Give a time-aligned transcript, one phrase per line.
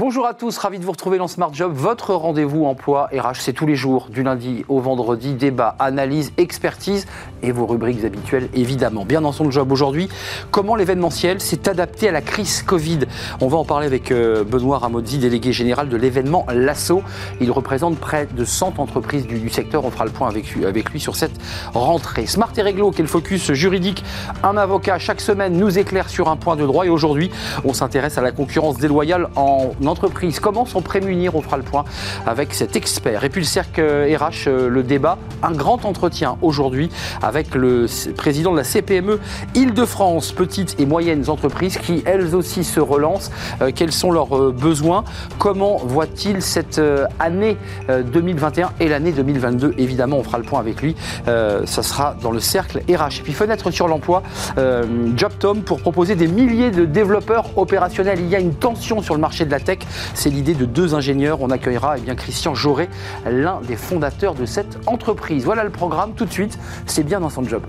[0.00, 3.52] Bonjour à tous, ravi de vous retrouver dans Smart Job, votre rendez-vous emploi RH, c'est
[3.52, 7.06] tous les jours, du lundi au vendredi, débat, analyse, expertise
[7.42, 9.04] et vos rubriques habituelles évidemment.
[9.04, 10.08] Bien dans son job aujourd'hui,
[10.50, 13.00] comment l'événementiel s'est adapté à la crise Covid?
[13.42, 17.02] On va en parler avec euh, Benoît Ramozzi, délégué général de l'événement Lasso.
[17.42, 20.88] Il représente près de 100 entreprises du, secteur, on fera le point avec lui, avec
[20.92, 21.38] lui sur cette
[21.74, 22.24] rentrée.
[22.24, 24.02] Smart et Réglo, quel focus juridique?
[24.42, 27.30] Un avocat chaque semaine nous éclaire sur un point de droit et aujourd'hui
[27.66, 30.40] on s'intéresse à la concurrence déloyale en entreprise.
[30.40, 31.84] Comment s'en prémunir On fera le point
[32.26, 33.24] avec cet expert.
[33.24, 36.90] Et puis le cercle RH, euh, le débat, un grand entretien aujourd'hui
[37.22, 39.18] avec le président de la CPME
[39.54, 43.30] Île-de-France, petites et moyennes entreprises qui elles aussi se relancent.
[43.60, 45.04] Euh, quels sont leurs euh, besoins?
[45.38, 46.80] Comment voit-il cette
[47.18, 47.56] année
[47.88, 50.94] 2021 et l'année 2022 Évidemment, on fera le point avec lui.
[51.26, 53.20] ça sera dans le cercle RH.
[53.20, 54.22] Et puis fenêtre sur l'emploi,
[55.16, 58.20] JobTom pour proposer des milliers de développeurs opérationnels.
[58.20, 59.69] Il y a une tension sur le marché de la tech
[60.14, 61.40] c'est l'idée de deux ingénieurs.
[61.40, 62.88] On accueillera eh bien, Christian Jauré,
[63.26, 65.44] l'un des fondateurs de cette entreprise.
[65.44, 66.58] Voilà le programme tout de suite.
[66.86, 67.62] C'est bien dans son job.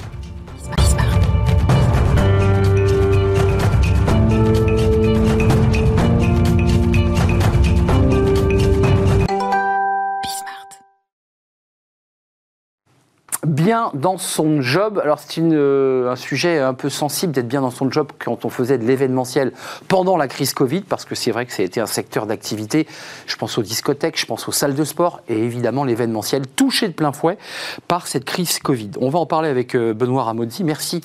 [13.45, 14.99] Bien dans son job.
[15.03, 18.49] Alors c'est euh, un sujet un peu sensible d'être bien dans son job quand on
[18.49, 19.51] faisait de l'événementiel
[19.87, 22.87] pendant la crise Covid, parce que c'est vrai que ça a été un secteur d'activité.
[23.25, 26.93] Je pense aux discothèques, je pense aux salles de sport et évidemment l'événementiel touché de
[26.93, 27.37] plein fouet
[27.87, 28.91] par cette crise Covid.
[28.99, 30.63] On va en parler avec euh, Benoît Ramozzi.
[30.63, 31.01] Merci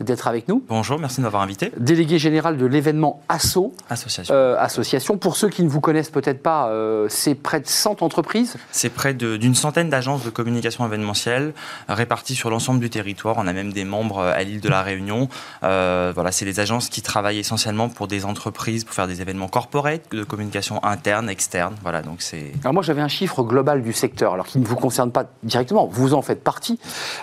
[0.00, 0.62] d'être avec nous.
[0.68, 1.72] Bonjour, merci de m'avoir invité.
[1.78, 3.72] Délégué général de l'événement ASSO.
[3.88, 4.34] Association.
[4.34, 5.16] Euh, association.
[5.16, 6.70] Pour ceux qui ne vous connaissent peut-être pas,
[7.08, 8.56] c'est près de 100 entreprises.
[8.70, 11.54] C'est près d'une centaine d'agences de communication événementielle
[11.88, 13.36] répartis sur l'ensemble du territoire.
[13.38, 15.28] On a même des membres euh, à l'île de la Réunion.
[15.62, 19.48] Euh, voilà, c'est des agences qui travaillent essentiellement pour des entreprises, pour faire des événements
[19.48, 21.74] corporate, de communication interne, externe.
[21.82, 22.52] Voilà, donc c'est.
[22.62, 25.86] Alors moi, j'avais un chiffre global du secteur, alors qui ne vous concerne pas directement.
[25.86, 26.78] Vous en faites partie.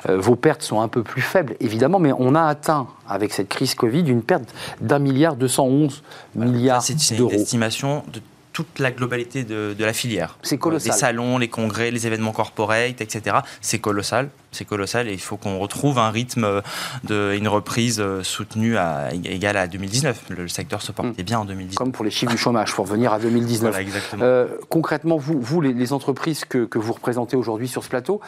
[0.09, 3.49] Euh, vos pertes sont un peu plus faibles, évidemment, mais on a atteint avec cette
[3.49, 6.03] crise Covid une perte d'un milliard 211
[6.35, 6.83] milliards
[7.17, 7.29] d'euros.
[7.29, 8.21] C'est une estimation de
[8.55, 10.37] toute la globalité de, la filière.
[10.41, 10.93] C'est colossal.
[10.93, 13.39] Les salons, les congrès, les événements corporate, etc.
[13.59, 16.61] C'est colossal c'est colossal et il faut qu'on retrouve un rythme
[17.03, 20.25] de une reprise euh, soutenue à égale à 2019.
[20.29, 21.25] Le secteur se portait hmm.
[21.25, 21.77] bien en 2019.
[21.77, 23.75] Comme pour les chiffres du chômage, pour venir à 2019.
[24.21, 28.21] Euh, concrètement, vous, vous les, entreprises que, vous représentez aujourd'hui sur ce plateau,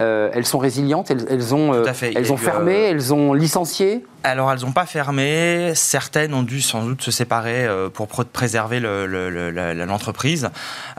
[0.00, 4.04] euh, elles sont résilientes, elles, ont, elles ont fermé, elles ont licencié?
[4.24, 5.72] Alors, elles n'ont pas fermé.
[5.74, 10.48] Certaines ont dû sans doute se séparer pour préserver l'entreprise.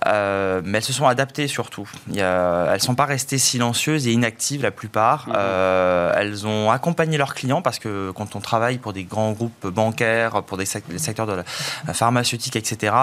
[0.06, 1.90] mais elles se sont adaptées surtout.
[2.14, 4.62] elles ne sont pas restées silencieuses et inactives.
[4.62, 5.28] La plupart.
[5.28, 5.36] Mhm.
[5.38, 9.68] Euh, elles ont accompagné leurs clients parce que quand on travaille pour des grands groupes
[9.68, 11.44] bancaires, pour des, secteurs de
[11.88, 12.94] la pharmaceutique, etc.,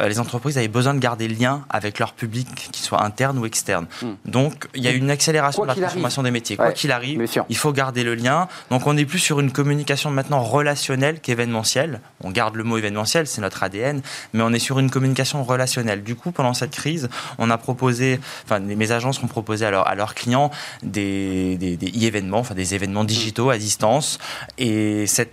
[0.00, 3.38] euh, les entreprises avaient besoin de garder le lien avec leur public, qu'il soit interne
[3.38, 3.86] ou externe.
[4.02, 4.16] Mhm.
[4.26, 6.56] Donc, il y a une accélération de la transformation des métiers.
[6.56, 8.48] Quoi qu'il arrive, il faut garder le lien.
[8.70, 12.00] Donc, on n'est plus sur une communication maintenant relationnelle qu'événementielle.
[12.22, 14.02] On garde le mot événementiel, c'est notre ADN,
[14.32, 16.02] mais on est sur une communication relationnelle.
[16.02, 17.08] Du coup, pendant cette crise,
[17.38, 20.50] on a proposé, enfin, mes agences ont proposé à, à leurs clients
[20.82, 21.01] des
[21.58, 24.18] des, e-événements, enfin des événements digitaux à distance.
[24.58, 25.32] Et cette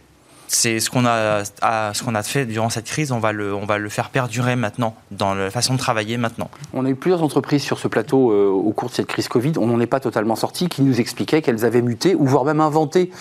[0.51, 3.11] c'est ce qu'on a, ce qu'on a fait durant cette crise.
[3.11, 6.49] On va le, on va le faire perdurer maintenant dans la façon de travailler maintenant.
[6.73, 9.53] On a eu plusieurs entreprises sur ce plateau euh, au cours de cette crise Covid.
[9.59, 12.61] On n'en est pas totalement sorti, qui nous expliquaient qu'elles avaient muté ou voire même
[12.61, 13.11] inventé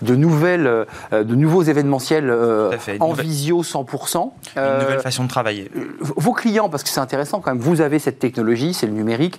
[0.00, 4.30] de nouvelles, euh, de nouveaux événementiels euh, en visio 100%.
[4.56, 5.70] Une nouvelle façon de travailler.
[6.00, 9.38] Vos clients, parce que c'est intéressant quand même, vous avez cette technologie, c'est le numérique.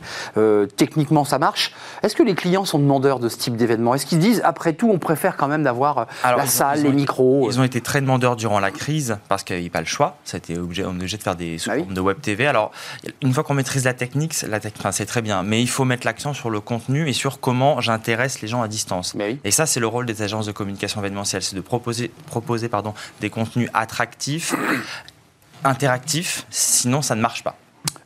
[0.78, 1.74] techniquement, ça marche.
[2.04, 3.96] Est-ce que les clients sont demandeurs de ce type d'événement?
[3.96, 7.60] Est-ce qu'ils disent, après tout, on préfère quand même d'avoir la salle, les micros ils
[7.60, 10.18] ont été très demandeurs durant la crise parce qu'il n'y avait pas le choix.
[10.24, 12.48] C'était obligé, on est obligé de faire des bah de web TV.
[12.48, 12.72] Alors,
[13.22, 14.60] une fois qu'on maîtrise la technique, la
[14.92, 15.44] c'est très bien.
[15.44, 18.68] Mais il faut mettre l'accent sur le contenu et sur comment j'intéresse les gens à
[18.68, 19.16] distance.
[19.16, 21.42] Bah et ça, c'est le rôle des agences de communication événementielle.
[21.42, 24.56] C'est de proposer, proposer pardon, des contenus attractifs,
[25.64, 26.46] interactifs.
[26.50, 27.56] Sinon, ça ne marche pas.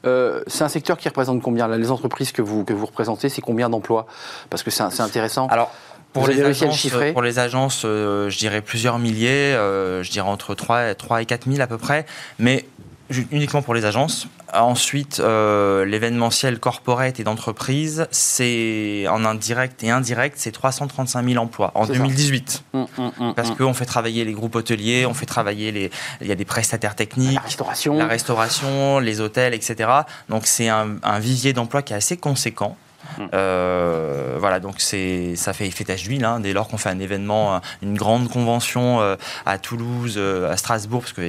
[0.06, 1.68] Euh, c'est un secteur qui représente combien?
[1.68, 4.06] Les entreprises que vous, que vous représentez, c'est combien d'emplois?
[4.50, 5.48] Parce que c'est intéressant.
[5.48, 5.72] Alors,
[6.16, 10.56] pour les, agences, pour les agences, euh, je dirais plusieurs milliers, euh, je dirais entre
[10.56, 12.06] 3, 3 et 4 000 à peu près,
[12.40, 12.66] mais
[13.32, 14.28] uniquement pour les agences.
[14.54, 21.72] Ensuite, euh, l'événementiel corporate et d'entreprise, c'est en indirect et indirect, c'est 335 000 emplois
[21.76, 22.64] en 2018.
[22.74, 25.92] Hum, hum, hum, Parce qu'on fait travailler les groupes hôteliers, on fait travailler les,
[26.22, 29.90] il y a des prestataires techniques, la restauration, la restauration, les hôtels, etc.
[30.30, 32.78] Donc c'est un, un vivier d'emploi qui est assez conséquent.
[33.18, 33.24] Mmh.
[33.34, 36.26] Euh, voilà, donc c'est ça fait effet tache d'huile.
[36.26, 39.16] Hein, dès lors qu'on fait un événement, une grande convention euh,
[39.46, 41.24] à Toulouse, euh, à Strasbourg, parce qu'on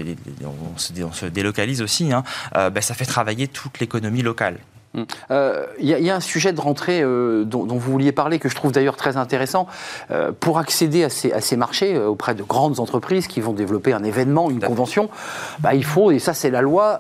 [1.05, 2.23] on se, délocalise aussi, hein,
[2.55, 4.59] ben, ça fait travailler toute l'économie locale.
[4.97, 8.55] Il euh, y, a un sujet de rentrée euh, dont, vous vouliez parler, que je
[8.55, 9.67] trouve d'ailleurs très intéressant.
[10.11, 13.93] Euh, pour accéder à ces, à ces marchés auprès de grandes entreprises qui vont développer
[13.93, 15.11] un événement, une convention,
[15.59, 16.99] bah, il faut, et ça c'est la loi,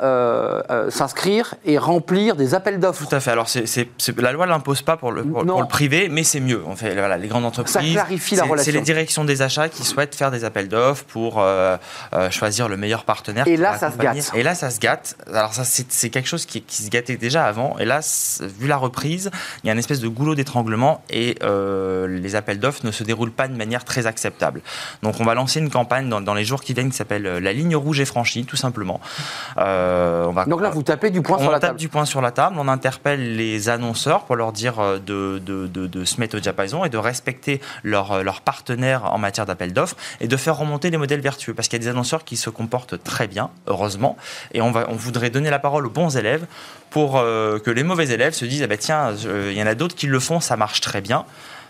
[0.90, 3.06] s'inscrire et remplir des appels d'offres.
[3.06, 3.30] Tout à fait.
[3.30, 3.48] Alors
[4.18, 6.62] la loi ne l'impose pas pour le, pour, le, privé, mais c'est mieux.
[6.66, 7.74] En fait, voilà, les grandes entreprises.
[7.74, 8.64] Ça clarifie la relation.
[8.64, 11.42] C'est les directions des achats qui souhaitent faire des appels d'offres pour
[12.30, 13.46] choisir le meilleur partenaire.
[13.46, 14.32] Et là, ça se gâte.
[14.34, 15.16] Et là, ça se gâte.
[15.32, 18.00] Alors ça, c'est quelque chose qui, qui se gâtait déjà avant là,
[18.42, 19.30] vu la reprise,
[19.62, 23.04] il y a une espèce de goulot d'étranglement et euh, les appels d'offres ne se
[23.04, 24.60] déroulent pas de manière très acceptable.
[25.02, 27.52] Donc on va lancer une campagne dans, les jours qui viennent qui s'appelle euh, La
[27.52, 29.00] ligne rouge est franchie, tout simplement.
[29.58, 31.70] Euh, on va, Donc là, vous tapez du poing sur la table.
[31.70, 35.38] On tape du poing sur la table, on interpelle les annonceurs pour leur dire de,
[35.38, 39.72] de, de, se mettre au diapason et de respecter leurs leur partenaires en matière d'appels
[39.72, 41.54] d'offres et de faire remonter les modèles vertueux.
[41.54, 44.16] Parce qu'il y a des annonceurs qui se comportent très bien, heureusement,
[44.52, 46.46] et on, va, on voudrait donner la parole aux bons élèves
[46.96, 49.12] pour euh, que les mauvais élèves se disent ah ben tiens,
[49.50, 51.26] il y en a d'autres qui le font, ça marche très bien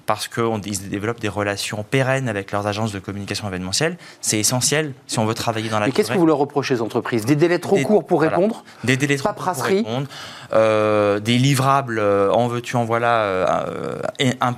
[0.06, 3.96] parce qu'ils développent des relations pérennes avec leurs agences de communication événementielle.
[4.20, 6.82] C'est essentiel si on veut travailler dans la Mais qu'est-ce que vous leur reprochez aux
[6.82, 7.24] entreprises?
[7.26, 8.62] Des délais trop courts pour répondre?
[8.84, 10.06] Des délais trop courts pour répondre
[10.52, 13.66] euh, Des livrables, euh, en veux-tu, en voilà,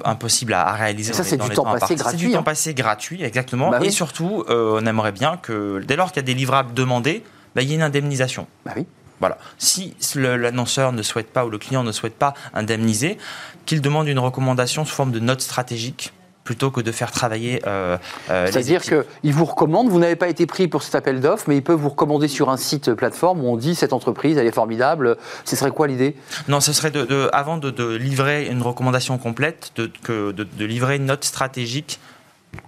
[0.05, 1.15] impossible à, réaliser.
[1.15, 2.19] ça, c'est du temps passé gratuit.
[2.19, 3.71] C'est du temps passé gratuit, exactement.
[3.71, 7.25] Bah Et surtout, on aimerait bien que dès lors qu'il y a des livrables demandés,
[7.55, 8.47] bah, il y ait une indemnisation.
[8.67, 8.87] Bah oui.
[9.21, 9.39] Voilà.
[9.59, 13.19] Si l'annonceur ne souhaite pas ou le client ne souhaite pas indemniser,
[13.67, 16.13] qu'il demande une recommandation sous forme de note stratégique
[16.45, 17.61] plutôt que de faire travailler.
[17.67, 17.99] Euh,
[18.31, 21.57] euh C'est-à-dire qu'il vous recommande, vous n'avez pas été pris pour cet appel d'offres, mais
[21.57, 24.55] il peut vous recommander sur un site plateforme où on dit cette entreprise, elle est
[24.55, 25.19] formidable.
[25.45, 26.17] Ce serait quoi l'idée?
[26.49, 29.91] Non, ce serait de, avant de, livrer une recommandation complète, de,
[30.33, 32.01] de livrer une note stratégique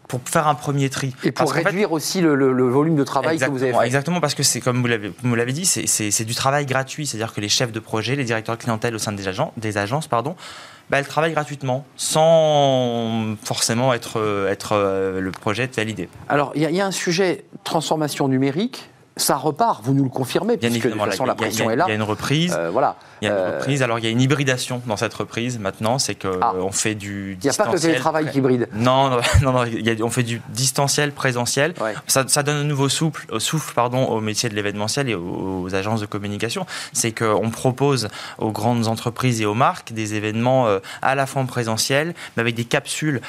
[0.09, 1.15] pour faire un premier tri.
[1.23, 3.87] Et pour réduire aussi le, volume de travail que vous avez fait.
[3.87, 7.07] Exactement, parce que c'est comme vous l'avez dit, c'est du travail gratuit.
[7.07, 9.79] C'est-à-dire que les chefs de projet, les directeurs de clientèle au sein des, agents, des
[9.79, 10.37] agences, pardon,
[10.91, 16.09] bah, elles travaillent gratuitement, sans forcément être, être euh, le projet validé.
[16.29, 20.57] Alors, il y, y, a un sujet transformation numérique ça repart, vous nous le confirmez,
[20.57, 21.85] Bien puisque de toute façon la pression est là.
[21.87, 22.57] Il y a une reprise.
[22.59, 22.97] Euh, voilà.
[23.21, 23.83] Il y a une euh, reprise.
[23.83, 26.55] Alors il y a une hybridation dans cette reprise maintenant, c'est qu'on ah.
[26.57, 27.39] on fait du.
[27.41, 28.69] Il n'y a pas que le télétravail qui hybride.
[28.75, 29.21] Non, non,
[29.53, 29.65] non,
[30.03, 31.75] on fait du distanciel, présentiel.
[32.07, 35.75] Ça, ça, donne un nouveau souffle, au souffle pardon, au métier de l'événementiel et aux,
[35.75, 36.67] agences de communication.
[36.93, 38.09] C'est qu'on propose
[38.39, 42.41] aux grandes entreprises et aux marques des événements euh, à la fois en présentiel, mais
[42.41, 43.21] avec des capsules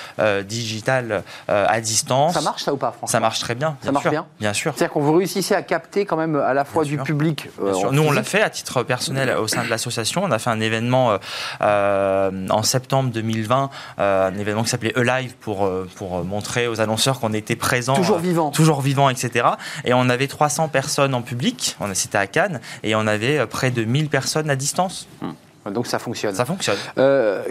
[0.46, 2.34] digitales à distance.
[2.34, 3.78] Ça marche ça ou pas, Ça marche très bien.
[3.84, 4.26] ça marche bien?
[4.40, 4.74] Bien sûr.
[4.76, 7.50] C'est-à-dire qu'on vous réussissez à capter quand même à la fois du public.
[7.62, 10.24] Euh, Nous, on l'a fait à titre personnel au sein de l'association.
[10.24, 11.18] On a fait un événement euh,
[11.62, 17.34] euh, en septembre 2020, un événement qui s'appelait Alive pour, pour montrer aux annonceurs qu'on
[17.34, 17.96] était présents.
[17.96, 18.52] Toujours vivant.
[18.52, 19.48] Toujours vivant, etc.
[19.86, 21.76] Et on avait 300 personnes en public.
[21.80, 22.62] On C'était à Cannes.
[22.84, 25.08] Et on avait près de 1000 personnes à distance.
[25.22, 25.72] Hmm.
[25.72, 26.34] Donc ça fonctionne.
[26.34, 26.78] Ça fonctionne.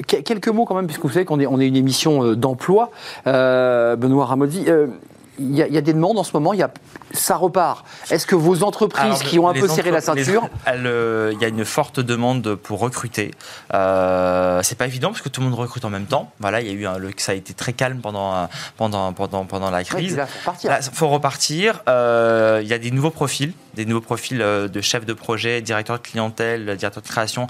[0.07, 2.91] quelques mots quand même, puisque vous savez qu'on est, on est une émission d'emploi.
[3.25, 4.67] Benoît Ramoldi,
[5.41, 6.71] il y, a des demandes en ce moment, y a,
[7.13, 7.87] ça repart.
[8.11, 11.49] Est-ce que vos entreprises qui ont un peu serré la ceinture euh, Il y a
[11.49, 13.33] une forte demande pour recruter.
[13.73, 16.31] Euh, c'est pas évident parce que tout le monde recrute en même temps.
[16.41, 19.45] Voilà, il y a eu un, le, ça a été très calme pendant, pendant, pendant,
[19.47, 20.13] pendant la crise.
[20.13, 20.79] il faut repartir.
[20.93, 21.83] faut repartir.
[21.89, 25.63] Euh, il y a des nouveaux profils, des nouveaux profils euh, de chefs de projet,
[25.63, 27.47] directeurs de clientèle, directeurs de création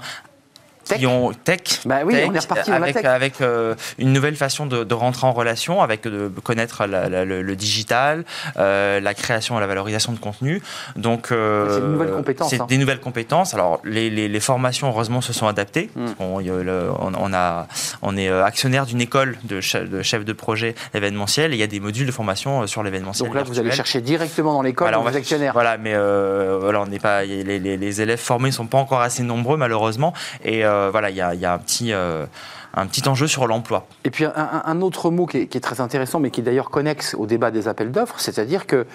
[0.97, 3.05] qui ont tech, bah oui, on est reparti avec, tech.
[3.05, 8.23] avec euh, une nouvelle façon de, rentrer en relation, avec de connaître le, digital,
[8.57, 10.61] euh, la création et la valorisation de contenu.
[10.95, 12.49] Donc, euh, c'est des nouvelles compétences.
[12.49, 12.65] C'est hein.
[12.67, 13.53] des nouvelles compétences.
[13.53, 15.89] Alors, les, les, formations, heureusement, se sont adaptées.
[15.95, 16.07] Hmm.
[16.19, 17.67] On, on, a,
[18.01, 21.79] on est actionnaire d'une école de, chef, de projet événementiel et il y a des
[21.79, 23.27] modules de formation sur l'événementiel.
[23.27, 25.53] Donc là, vous allez chercher directement dans l'école voilà, actionnaires.
[25.53, 29.23] Voilà, mais voilà, on n'est pas, les, les, élèves formés ne sont pas encore assez
[29.23, 30.13] nombreux, malheureusement.
[30.43, 32.25] Et euh, voilà, il y a, un petit euh,
[32.73, 33.87] un petit enjeu sur l'emploi.
[34.05, 37.25] Et puis un, autre mot qui est, très intéressant, mais qui est d'ailleurs connexe au
[37.25, 38.85] débat des appels d'offres, c'est-à-dire que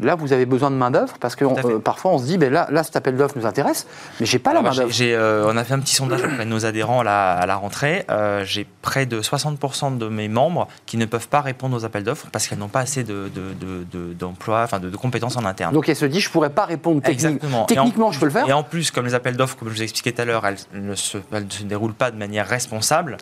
[0.00, 2.68] là, vous avez besoin de main-d'œuvre, parce que euh, parfois on se dit, ben là,
[2.70, 3.86] là, cet appel d'offres nous intéresse,
[4.20, 4.92] mais j'ai pas la main-d'œuvre.
[5.00, 8.04] Euh, on a fait un petit sondage auprès de nos adhérents là, à la rentrée.
[8.10, 12.04] Euh, j'ai près de 60% de mes membres qui ne peuvent pas répondre aux appels
[12.04, 14.16] d'offres parce qu'elles n'ont pas assez de, de,
[14.48, 15.74] enfin de, compétences en interne.
[15.74, 17.64] Donc elles se disent, je pourrais pas répondre techniquement.
[17.64, 18.48] Techniquement, je peux le faire.
[18.48, 20.46] Et en plus, comme les appels d'offres, comme je vous ai expliqué tout à l'heure,
[20.46, 23.16] elles, ne se, elles ne se déroulent pas de manière responsable.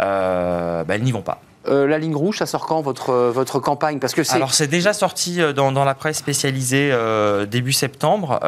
[0.00, 1.40] Euh, bah, elles n'y vont pas.
[1.68, 3.98] euh, la ligne rouge, ça sort quand votre, euh, votre campagne?
[4.00, 6.92] Parce que Alors c'est déjà sorti dans, dans, la presse spécialisée
[7.48, 8.40] début septembre.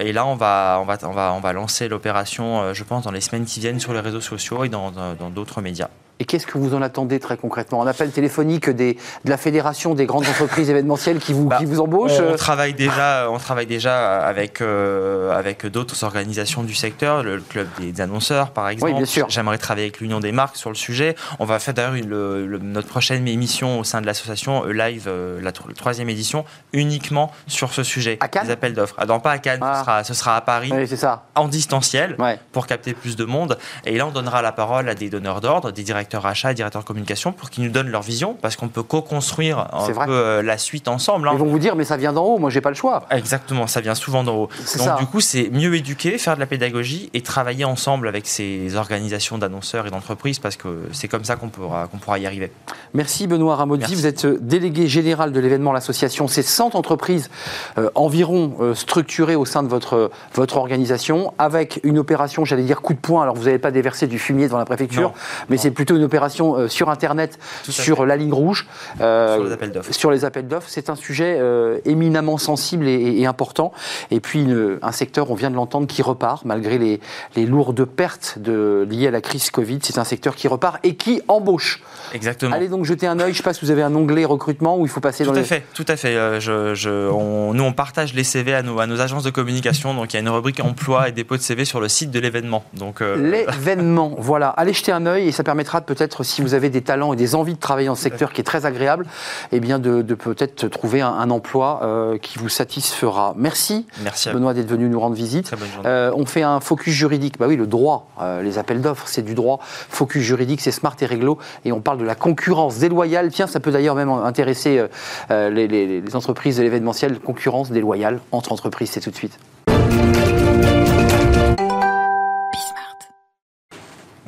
[0.00, 3.12] et là, on va, on va, on va, on va lancer l'opération, je pense, dans
[3.12, 4.90] les semaines qui viennent sur les réseaux sociaux et dans
[5.34, 5.88] d'autres médias.
[6.20, 7.82] Et qu'est-ce que vous en attendez très concrètement?
[7.82, 11.64] Un appel téléphonique des, de la Fédération des grandes entreprises événementielles qui vous, bah, qui
[11.64, 17.22] vous embauchent on, travaille déjà, on travaille déjà avec, euh, avec d'autres organisations du secteur,
[17.22, 18.92] le club des annonceurs par exemple.
[18.92, 19.30] Oui, bien sûr.
[19.30, 21.16] J'aimerais travailler avec l'Union des marques sur le sujet.
[21.38, 26.10] On va faire d'ailleurs notre prochaine émission au sein de l'association Live, euh, la, troisième
[26.10, 28.18] édition, uniquement sur ce sujet.
[28.20, 28.96] À Cannes Les appels d'offres.
[28.98, 29.80] Ah, non, pas à Cannes, ce, ah.
[29.80, 30.70] sera, ce, sera, à Paris.
[30.70, 31.24] Oui, c'est ça.
[31.34, 32.18] En distanciel
[32.52, 33.56] pour capter plus de monde.
[33.86, 36.84] Et là, on donnera la parole à des donneurs d'ordre, des directeurs directeur achat, directeur
[36.84, 40.58] communication, pour qu'ils nous donnent leur vision, parce qu'on peut co-construire un peu euh, la
[40.58, 41.28] suite ensemble.
[41.28, 41.32] Hein.
[41.34, 43.04] Ils vont vous dire, mais ça vient d'en haut, moi j'ai pas le choix.
[43.10, 44.48] Exactement, ça vient souvent d'en haut.
[44.78, 48.74] Donc du coup, c'est mieux éduquer, faire de la pédagogie et travailler ensemble avec ces
[48.76, 52.50] organisations d'annonceurs et d'entreprises, parce que c'est comme ça qu'on pourra, qu'on pourra y arriver.
[52.92, 56.26] Merci Benoît Ramodi, vous êtes euh, délégué général de l'événement, l'association.
[56.26, 57.30] C'est 100 entreprises
[57.78, 62.94] euh, environ structurées au sein de votre, votre organisation, avec une opération, j'allais dire coup
[62.94, 63.22] de poing.
[63.22, 65.12] Alors vous n'avez pas déversé du fumier devant la préfecture,
[65.48, 67.38] mais c'est plutôt une opération euh, sur Internet,
[67.68, 68.66] sur la ligne rouge,
[69.00, 69.92] euh, sur les appels d'offres.
[69.92, 73.72] Sur les appels d'offres, c'est un sujet euh, éminemment sensible et, important.
[74.10, 74.46] Et puis
[74.82, 79.10] un secteur, on vient de l'entendre, qui repart malgré les, lourdes pertes de, liées à
[79.10, 79.80] la crise Covid.
[79.82, 81.82] C'est un secteur qui repart et qui embauche.
[82.14, 82.54] Exactement.
[82.54, 83.32] Allez donc jeter un œil.
[83.32, 85.38] Je sais pas si vous avez un onglet recrutement où il faut passer tout dans
[85.38, 86.14] à fait, tout à fait.
[86.46, 89.94] nous, on partage les CV à nos, à nos agences de communication.
[89.94, 92.18] Donc il y a une rubrique emploi et dépôt de CV sur le site de
[92.18, 92.64] l'événement.
[92.74, 94.48] Donc l'événement, voilà.
[94.48, 97.34] Allez jeter un œil et ça permettra peut-être si vous avez des talents et des
[97.34, 99.06] envies de travailler dans ce secteur qui est très agréable,
[99.52, 103.34] eh bien de, peut-être trouver un, emploi euh, qui vous satisfera.
[103.36, 105.52] Merci, Merci Benoît d'être venu nous rendre visite.
[105.84, 107.38] Euh, on fait un focus juridique.
[107.38, 109.60] Bah oui, le droit, euh, les appels d'offres, c'est du droit.
[109.62, 113.30] Focus juridique, c'est smart et réglo, et on parle de la concurrence déloyale.
[113.30, 114.84] Tiens, ça peut d'ailleurs même intéresser
[115.30, 117.20] les, les entreprises de l'événementiel.
[117.20, 119.38] Concurrence déloyale entre entreprises, c'est tout de suite.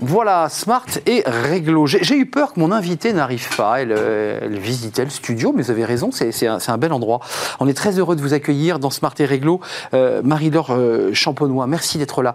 [0.05, 1.87] Voilà, Smart et Réglo.
[1.87, 3.81] J'ai eu peur que mon invité n'arrive pas.
[3.81, 7.21] Elle, euh, visitait le studio, mais vous avez raison, c'est un, bel endroit.
[7.61, 9.61] On est très heureux de vous accueillir dans Smart et Réglo.
[9.95, 12.35] Euh, Marie-Laure euh, Champenois, merci d'être là.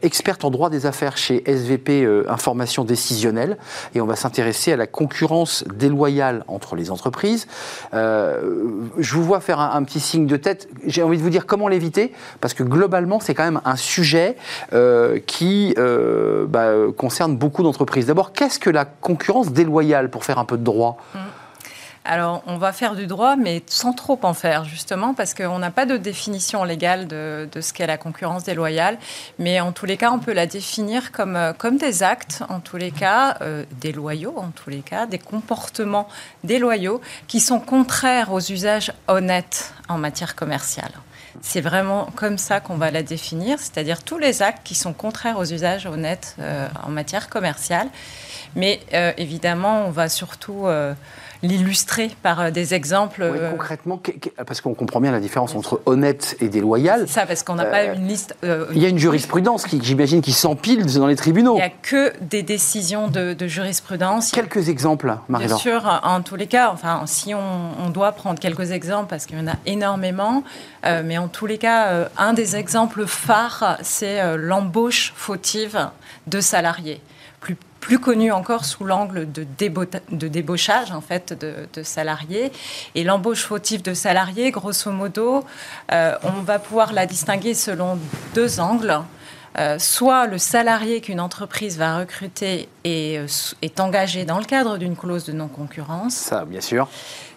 [0.00, 3.58] experte en droit des affaires chez SVP Information Décisionnelle.
[3.94, 7.46] Et on va s'intéresser à la concurrence déloyale entre les entreprises.
[7.92, 10.68] je vous vois faire un, un petit signe de tête.
[10.86, 14.36] J'ai envie de vous dire comment l'éviter, parce que globalement, c'est quand même un sujet
[15.26, 15.74] qui...
[15.74, 18.06] Bah, concerne beaucoup d'entreprises.
[18.06, 20.96] D'abord, qu'est-ce que la concurrence déloyale pour faire un peu de droit?
[21.14, 21.18] Mmh.
[22.04, 25.70] alors, on va faire du droit, mais sans trop en faire, justement, parce qu'on n'a
[25.70, 28.98] pas de définition légale de, ce qu'est la concurrence déloyale.
[29.38, 32.60] Mais en tous les cas, on peut la définir comme, euh, comme des actes, en
[32.60, 36.08] tous les cas, euh, déloyaux, en tous les cas, des comportements
[36.42, 40.92] déloyaux qui sont contraires aux usages honnêtes en matière commerciale.
[41.42, 45.38] C'est vraiment comme ça qu'on va la définir, c'est-à-dire tous les actes qui sont contraires
[45.38, 47.88] aux usages honnêtes euh, en matière commerciale.
[48.56, 50.94] Mais euh, évidemment, on va surtout euh,
[51.44, 53.22] l'illustrer par euh, des exemples.
[53.22, 54.00] Oui, euh, concrètement,
[54.46, 57.06] parce qu'on comprend bien la différence entre honnête et déloyal.
[57.06, 58.34] Ça, parce qu'on n'a pas euh, une liste.
[58.42, 61.54] il y a une jurisprudence qui, j'imagine, qui s'empile dans les tribunaux.
[61.54, 64.30] Il n'y a que des décisions de, jurisprudence.
[64.30, 68.70] Quelques exemples, marie Bien sûr, en tous les cas, enfin, si on, doit prendre quelques
[68.72, 70.42] exemples, parce qu'il y en a énormément,
[70.82, 75.90] mais en tous les cas, un des exemples phares, c'est l'embauche fautive
[76.26, 77.00] de salariés
[77.84, 82.50] plus connu encore sous l'angle de, de, débauchage en fait de, salariés.
[82.94, 85.44] Et l'embauche fautive de salariés, grosso modo,
[85.92, 87.98] euh, on va pouvoir la distinguer selon
[88.34, 89.00] deux angles.
[89.58, 93.26] Euh, soit le salarié qu'une entreprise va recruter est, euh,
[93.60, 96.14] est engagé dans le cadre d'une clause de non-concurrence.
[96.14, 96.88] Ça, bien sûr.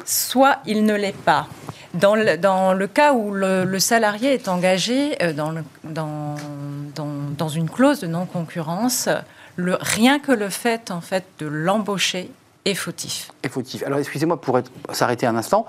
[0.05, 1.47] Soit il ne l'est pas.
[1.93, 6.35] Dans le, dans le, cas où le, salarié est engagé dans, le, dans,
[6.95, 9.09] dans, dans, une clause de non-concurrence,
[9.57, 12.29] rien que le fait en fait de l'embaucher
[12.65, 13.31] est fautif.
[13.43, 13.83] Est fautif.
[13.83, 14.59] Alors excusez-moi pour
[14.91, 15.65] s'arrêter un instant.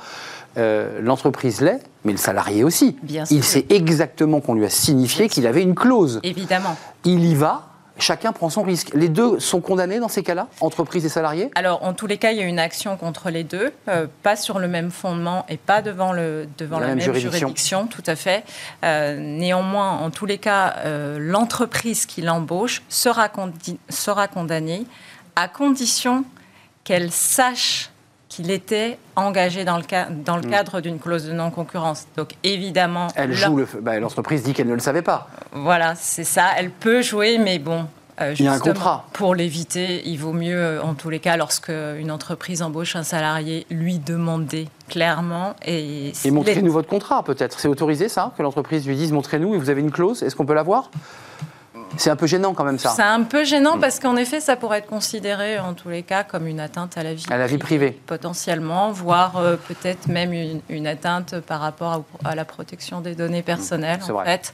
[0.56, 2.96] Euh, l'entreprise l'est, mais le salarié aussi.
[3.02, 6.20] Bien il sait exactement qu'on lui a signifié qu'il avait une clause.
[6.22, 6.76] Évidemment.
[7.04, 7.67] Il y va,
[7.98, 8.90] chacun prend son risque.
[8.94, 11.50] Les deux sont condamnés dans ces cas-là, entreprise et salariés?
[11.54, 14.36] Alors, en tous les cas, il y a une action contre les deux, euh, pas
[14.36, 17.86] sur le même fondement et pas devant, le, devant la, même, juridiction.
[17.86, 18.44] tout à fait.
[18.84, 23.30] Euh, néanmoins, en tous les cas, euh, l'entreprise qui l'embauche sera,
[23.88, 24.86] sera condamnée
[25.36, 26.24] à condition
[26.84, 27.90] qu'elle sache
[28.38, 29.84] qu'il était engagé dans le,
[30.24, 30.50] dans le mm.
[30.50, 32.06] cadre d'une clause de non-concurrence.
[32.16, 33.08] Donc évidemment...
[33.16, 35.28] Elle joue, bah, l'entreprise dit qu'elle ne le savait pas.
[35.50, 36.44] Voilà, c'est ça.
[36.56, 37.86] Elle peut jouer, mais bon,
[38.20, 39.04] Euh, il y a un contrat.
[39.12, 43.66] Pour l'éviter, il vaut mieux, en tous les cas, lorsque une entreprise embauche un salarié,
[43.70, 45.54] lui demander clairement.
[45.64, 47.60] Et, et montrez-nous votre contrat, peut-être.
[47.60, 50.22] C'est autorisé, ça Que l'entreprise lui dise montrez-nous et vous avez une clause?
[50.22, 50.90] Est-ce qu'on peut l'avoir
[51.96, 52.90] c'est un peu gênant quand même ça.
[52.90, 56.24] C'est un peu gênant parce qu'en effet, ça pourrait être considéré en tous les cas
[56.24, 57.98] comme une atteinte à la vie, à la vie privée.
[58.06, 64.00] Potentiellement, voire euh, peut-être même une, atteinte par rapport à, la protection des données personnelles.
[64.08, 64.24] en vrai.
[64.24, 64.52] fait.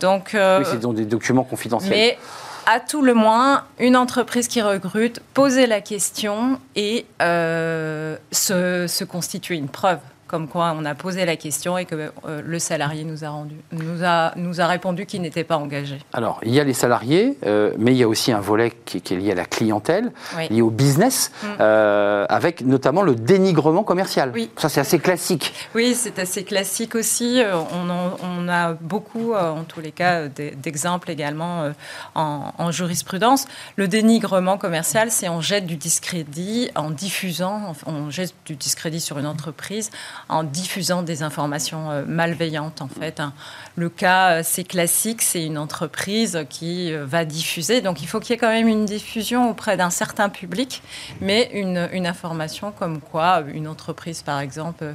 [0.00, 1.90] Donc, euh, oui, c'est donc des documents confidentiels.
[1.90, 2.18] Mais
[2.66, 9.56] à tout le moins, une entreprise qui recrute, poser la question et euh, se constituer
[9.56, 13.24] une preuve comme quoi on a posé la question et que euh, le salarié nous
[13.24, 15.98] a, rendu, nous a, nous a répondu qu'il n'était pas engagé.
[16.12, 18.98] Alors, il y a les salariés, euh, mais il y a aussi un volet qui,
[18.98, 20.12] est lié à la clientèle,
[20.50, 21.46] lié au business, mm.
[21.60, 24.32] euh, avec notamment le dénigrement commercial.
[24.34, 24.50] Oui.
[24.56, 25.52] Ça, c'est assez classique.
[25.74, 27.42] Oui, c'est assez classique aussi.
[27.72, 27.88] On,
[28.22, 31.70] on a beaucoup, en tous les cas, d'exemples également
[32.14, 33.46] en, en, jurisprudence.
[33.76, 39.18] Le dénigrement commercial, c'est on jette du discrédit en diffusant, on jette du discrédit sur
[39.18, 39.90] une entreprise
[40.28, 43.20] en diffusant des informations euh, malveillantes en fait.
[43.20, 43.32] Hein.
[43.76, 48.20] Le cas, euh, c'est classique, c'est une entreprise qui euh, va diffuser, donc il faut
[48.20, 50.82] qu'il y ait quand même une diffusion auprès d'un certain public,
[51.20, 54.94] mais une, une, information comme quoi une entreprise par exemple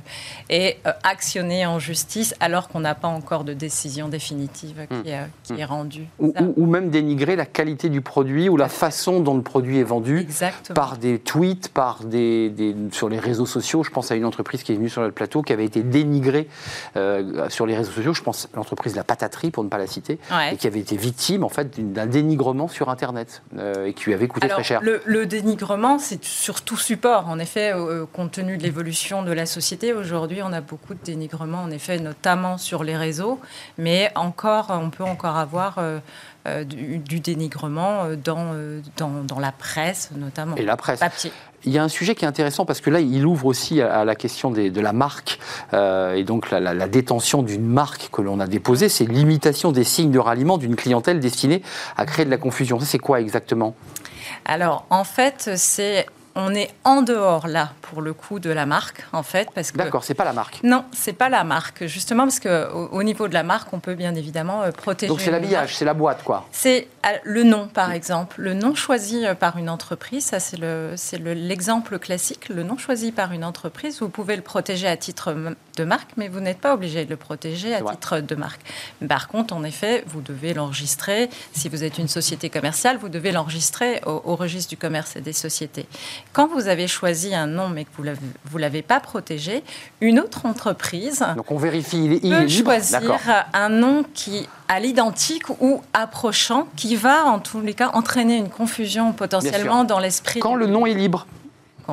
[0.50, 5.08] est actionnée en justice alors qu'on n'a pas encore de décision définitive qui, hmm.
[5.08, 6.08] est, qui est rendue.
[6.20, 9.84] Ou, ou, même dénigrer la qualité du produit ou la façon dont le produit est
[9.84, 10.28] vendu
[10.74, 13.84] par des tweets, par des, des, sur les réseaux sociaux.
[13.84, 16.48] Je pense à une entreprise qui est venue sur le plateau qui avait été dénigré
[16.96, 18.14] euh, sur les réseaux sociaux.
[18.14, 20.20] Je pense à l'entreprise La Pataterie, pour ne pas la citer,
[20.52, 24.14] et qui avait été victime en fait d'un dénigrement sur Internet euh, et qui lui
[24.14, 24.82] avait coûté très cher.
[24.82, 27.28] Le, dénigrement, c'est sur tout support.
[27.28, 31.00] En effet, euh, compte tenu de l'évolution de la société, aujourd'hui, on a beaucoup de
[31.04, 33.40] dénigrement, en effet, notamment sur les réseaux,
[33.78, 35.80] mais encore, on peut encore avoir
[36.46, 38.56] du, dénigrement dans,
[38.98, 40.56] dans, dans, la presse, notamment.
[40.56, 41.00] Et la presse.
[41.00, 41.32] Papier.
[41.64, 44.04] Il y a un sujet qui est intéressant parce que là, il ouvre aussi à,
[44.04, 45.40] la question de la marque
[45.74, 48.90] euh, et donc la, détention d'une marque que l'on a déposée.
[48.90, 51.62] C'est l'imitation des signes de ralliement d'une clientèle destinée
[51.98, 52.80] à créer de la confusion.
[52.80, 53.76] C'est quoi exactement?
[54.46, 59.06] Alors, en fait, c'est on est en dehors là pour le coup de la marque
[59.12, 60.60] en fait parce que d'accord c'est pas la marque.
[60.64, 63.96] Non c'est pas la marque justement parce que au, niveau de la marque on peut
[63.96, 66.48] bien évidemment euh, protéger donc c'est l'habillage c'est la boîte quoi.
[66.52, 68.36] C'est euh, le nom par exemple.
[68.40, 72.50] Le nom choisi euh, par une entreprise ça c'est le c'est l'exemple classique.
[72.50, 75.36] Le nom choisi par une entreprise vous pouvez le protéger à titre
[75.76, 78.62] de marque mais vous n'êtes pas obligé de le protéger à titre de marque.
[79.08, 81.30] Par contre en effet vous devez l'enregistrer.
[81.54, 85.22] Si vous êtes une société commerciale vous devez l'enregistrer au, au registre du commerce et
[85.22, 85.88] des sociétés
[86.34, 89.64] quand vous avez choisi un nom mais que vous ne l'avez pas protégé,
[90.00, 93.20] une autre entreprise Donc on vérifie, il, peut choisir
[93.54, 98.50] un nom qui à l'identique ou approchant, qui va en tous les cas entraîner une
[98.50, 100.40] confusion potentiellement dans l'esprit.
[100.40, 101.28] Quand le nom est libre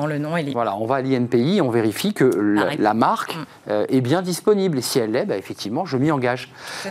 [0.05, 0.55] le nom est libre.
[0.55, 2.25] Voilà, on va à l'INPI, on vérifie que
[2.79, 3.45] la, marque mm.
[3.69, 4.77] euh, est bien disponible.
[4.77, 6.49] Et si elle l'est, bah, effectivement, je m'y engage.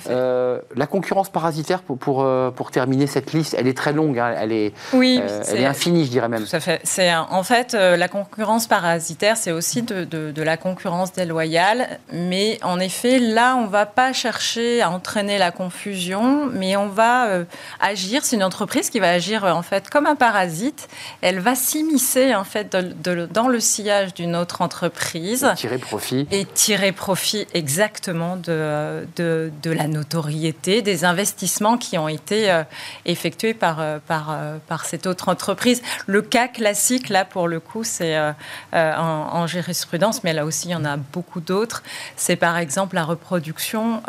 [0.09, 4.19] Euh, la concurrence parasitaire, pour, pour, euh, pour, terminer cette liste, elle est très longue,
[4.19, 4.35] hein.
[4.39, 6.45] elle, est, oui, elle est infinie, je dirais même.
[6.45, 6.81] Tout à fait.
[6.85, 11.99] C'est, en fait, la concurrence parasitaire, c'est aussi de, de, la concurrence déloyale.
[12.13, 16.89] Mais en effet, là, on ne va pas chercher à entraîner la confusion, mais on
[16.89, 17.45] va
[17.81, 18.25] agir.
[18.25, 20.89] C'est une entreprise qui va agir en fait comme un parasite.
[21.21, 25.49] Elle va s'immiscer en fait dans le sillage d'une autre entreprise.
[25.53, 26.27] Et tirer profit.
[26.31, 32.63] Et tirer profit exactement de, de, la notoriété, des investissements qui ont été euh,
[33.05, 35.83] effectués par, euh, par, euh, par cette autre entreprise.
[36.07, 38.35] Le cas classique, là, pour le coup, c'est en,
[38.75, 41.83] en, jurisprudence, mais là aussi, il y en a beaucoup d'autres.
[42.17, 44.03] C'est par exemple la reproduction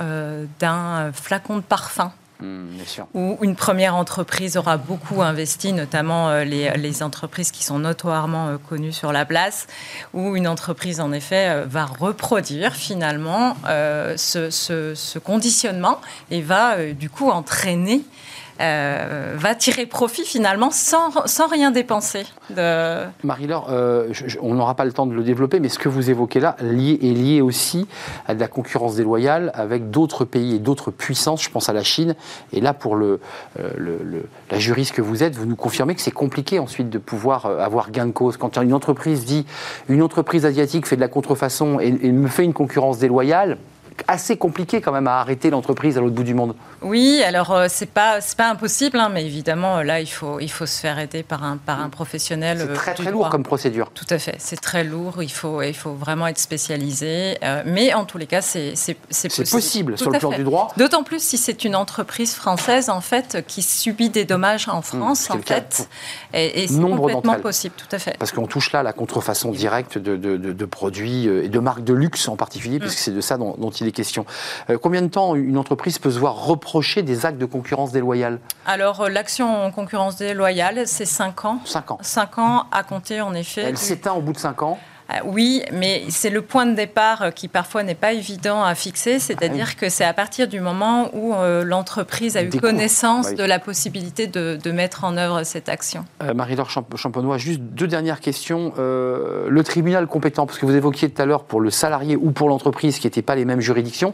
[0.59, 2.77] d'un flacon de parfum Hmm,
[3.13, 8.57] où une première entreprise aura beaucoup investi, notamment euh, les, entreprises qui sont notoirement euh,
[8.57, 9.67] connues sur la place,
[10.13, 15.99] où une entreprise, en effet, euh, va reproduire finalement ce, conditionnement
[16.31, 18.03] et va du coup entraîner
[18.61, 22.25] euh, va tirer profit finalement sans, sans rien dépenser.
[23.23, 26.39] Marie-Laure, euh, on n'aura pas le temps de le développer, mais ce que vous évoquez
[26.39, 27.87] là est lié aussi
[28.27, 31.83] à de la concurrence déloyale avec d'autres pays et d'autres puissances, je pense à la
[31.83, 32.15] Chine.
[32.51, 33.19] Et là, pour euh,
[33.55, 37.91] la juriste que vous êtes, vous nous confirmez que c'est compliqué ensuite de pouvoir avoir
[37.91, 38.37] gain de cause.
[38.37, 39.45] Quand une entreprise dit
[39.87, 43.57] une entreprise asiatique fait de la contrefaçon et me fait une concurrence déloyale,
[44.07, 46.55] assez compliqué quand même à arrêter l'entreprise à l'autre bout du monde.
[46.81, 50.49] Oui, alors euh, c'est pas c'est pas impossible, hein, mais évidemment là il faut il
[50.49, 52.57] faut se faire aider par un par un professionnel.
[52.59, 53.13] C'est euh, très très droit.
[53.25, 53.91] lourd comme procédure.
[53.93, 55.21] Tout à fait, c'est très lourd.
[55.23, 58.93] Il faut il faut vraiment être spécialisé, euh, mais en tous les cas c'est c'est
[59.51, 60.37] possible Tout sur le plan fait.
[60.37, 60.69] du droit.
[60.77, 65.21] D'autant plus si c'est une entreprise française en fait qui subit des dommages en France
[65.27, 65.89] c'est en fait,
[66.33, 68.15] et, et c'est nombre d'entre complètement possible, tout à fait.
[68.17, 71.49] Parce qu'on touche là à la contrefaçon directe de, de- de- de produits euh, et
[71.49, 74.25] de marques de luxe en particulier, puisque c'est de ça dont, dont il est question.
[74.69, 78.39] Euh, combien de temps une entreprise peut se voir reprocher des actes de concurrence déloyale
[78.65, 81.59] Alors euh, l'action en concurrence déloyale, c'est 5 ans.
[81.65, 81.97] 5 ans.
[82.01, 83.61] 5 ans à compter en effet.
[83.63, 84.77] Elle du- s'éteint au bout de 5 ans.
[85.11, 88.75] Ah, Oui, mais c'est le point de départ euh, qui parfois n'est pas évident à
[88.75, 92.71] fixer, Ah c'est-à-dire que c'est à partir du moment où euh, l'entreprise a eu Découvre.
[92.71, 93.35] connaissance Oui.
[93.35, 96.05] de la possibilité de, de mettre en œuvre cette action.
[96.21, 98.73] Euh, Marie-Laure Champ- Champenois, juste deux dernières questions.
[98.77, 102.31] Euh, le tribunal compétent, parce que vous évoquiez tout à l'heure pour le salarié ou
[102.31, 104.13] pour l'entreprise qui n'étaient pas les mêmes juridictions,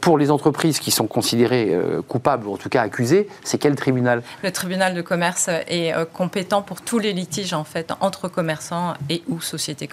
[0.00, 1.76] pour les entreprises qui sont considérées
[2.08, 4.22] coupables ou en tout cas accusées, c'est quel tribunal?
[4.42, 9.22] Le tribunal de commerce est compétent pour tous les litiges en fait entre commerçants et
[9.28, 9.86] ou sociétés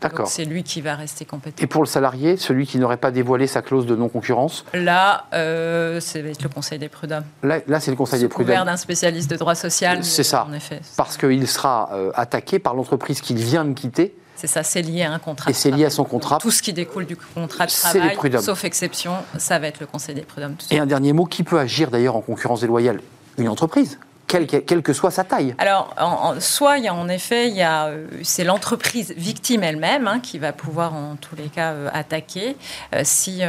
[0.00, 0.20] D'accord.
[0.20, 1.62] Donc c'est lui qui va rester compétent.
[1.62, 6.00] Et pour le salarié, celui qui n'aurait pas dévoilé sa clause de non-concurrence, Là, euh,
[6.00, 7.24] c'est le Conseil des prud'hommes.
[7.42, 8.66] là, là, c'est le Conseil des Sous couvert prud'hommes.
[8.72, 10.04] d'un spécialiste de droit social.
[10.04, 10.46] C'est ça.
[10.48, 10.80] En effet.
[10.96, 15.02] Parce qu'il sera euh, attaqué par l'entreprise qu'il vient de quitter, C'est ça, c'est lié
[15.04, 15.50] à un contrat.
[15.50, 16.38] et c'est lié à son contrat.
[16.38, 18.42] Tout ce qui découle du contrat de C'est les travail, prud'hommes.
[18.42, 20.56] sauf exception, ça va être le Conseil des prud'hommes.
[20.70, 23.00] Et un dernier mot, qui peut agir d'ailleurs en concurrence déloyale?
[23.38, 25.54] Une entreprise, quelle, que soit sa taille.
[25.58, 30.38] Alors, en, soit il y a en effet, euh, c'est l'entreprise victime elle-même hein, qui
[30.38, 32.56] va pouvoir en tous les cas euh, attaquer.
[32.94, 33.42] Euh, si,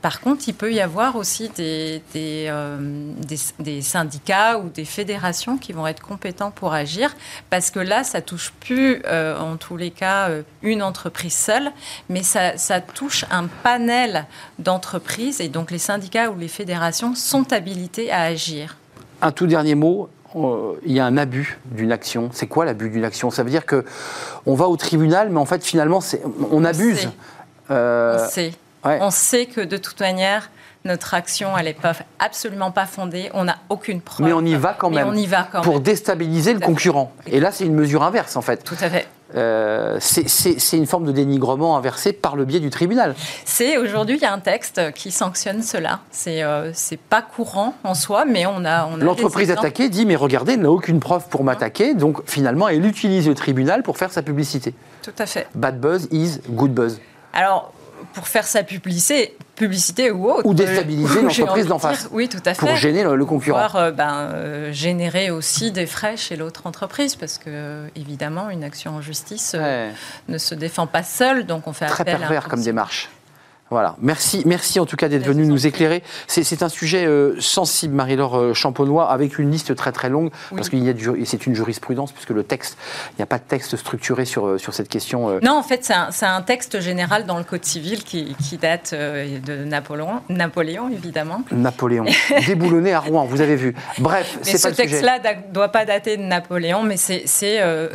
[0.00, 2.02] par contre, il peut y avoir aussi des,
[3.80, 7.14] syndicats ou des fédérations qui vont être compétents pour agir,
[7.50, 10.28] parce que là, ça touche plus en tous les cas
[10.62, 11.70] une entreprise seule,
[12.08, 14.26] mais ça touche un panel
[14.58, 18.76] d'entreprises et donc les syndicats ou les fédérations sont habilités à agir.
[19.22, 20.08] Un tout dernier mot.
[20.36, 22.30] euh, Il y a un abus d'une action.
[22.32, 23.30] C'est quoi l'abus d'une action?
[23.30, 23.84] Ça veut dire que
[24.46, 26.00] on va au tribunal, mais en fait finalement
[26.50, 27.00] on abuse.
[27.00, 27.08] sait.
[27.70, 28.52] Euh, On sait.
[28.84, 28.98] ouais.
[29.00, 30.50] On sait que de toute manière,
[30.84, 33.30] notre action, elle n'est pas, absolument pas fondée.
[33.34, 34.26] On n'a aucune preuve.
[34.26, 35.08] Mais on y va quand Mais même.
[35.08, 35.82] on y va quand pour même.
[35.84, 36.64] déstabiliser le fait.
[36.66, 37.12] concurrent.
[37.26, 38.64] Et là, c'est une mesure inverse en fait.
[38.64, 39.06] Tout à fait.
[39.34, 43.14] Euh, c'est- une forme de dénigrement inversé par le biais du tribunal.
[43.44, 46.00] C'est aujourd'hui, il y a un texte qui sanctionne cela.
[46.10, 48.86] C'est euh, c'est pas courant en soi, mais on a.
[48.86, 52.68] on a L'entreprise attaquée dit mais regardez, elle n'a aucune preuve pour m'attaquer, donc finalement
[52.68, 54.74] elle utilise le tribunal pour faire sa publicité.
[55.02, 55.46] Tout à fait.
[55.54, 57.00] Bad buzz is good buzz.
[57.32, 57.72] Alors,
[58.12, 60.46] pour faire sa publicité, publicité ou autre.
[60.46, 62.08] Ou déstabiliser euh, l'entreprise d'en face.
[62.12, 62.60] Oui, tout à fait.
[62.66, 63.66] Pour gêner le, le concurrent.
[63.68, 68.50] pouvoir euh, ben, euh, générer aussi des frais chez l'autre entreprise, parce que euh, évidemment,
[68.50, 69.92] une action en justice euh, Ouais.
[70.28, 73.08] ne se défend pas seule, donc on fait Très appel à un comme démarche.
[73.72, 73.96] Voilà.
[74.02, 76.02] Merci, merci en tout cas d'être venu vous en nous éclairer.
[76.26, 80.56] C'est un sujet euh, sensible, Marie-Laure euh, Champenois, avec une liste très très longue, Oui.
[80.56, 80.92] parce qu'il y a
[81.24, 82.76] c'est une jurisprudence, puisque le texte,
[83.12, 85.30] il n'y a pas de texte structuré sur, euh, sur cette question.
[85.30, 88.58] euh, Non, en fait, c'est un, un texte général dans le Code civil qui, qui
[88.58, 91.42] date euh, de Napoléon, Napoléon, évidemment.
[91.50, 92.04] Napoléon,
[92.46, 93.74] déboulonné à Rouen, vous avez vu.
[93.98, 94.82] Bref, c'est ce pas sujet.
[94.88, 97.24] texte-là ne doit pas dater de Napoléon, mais c'est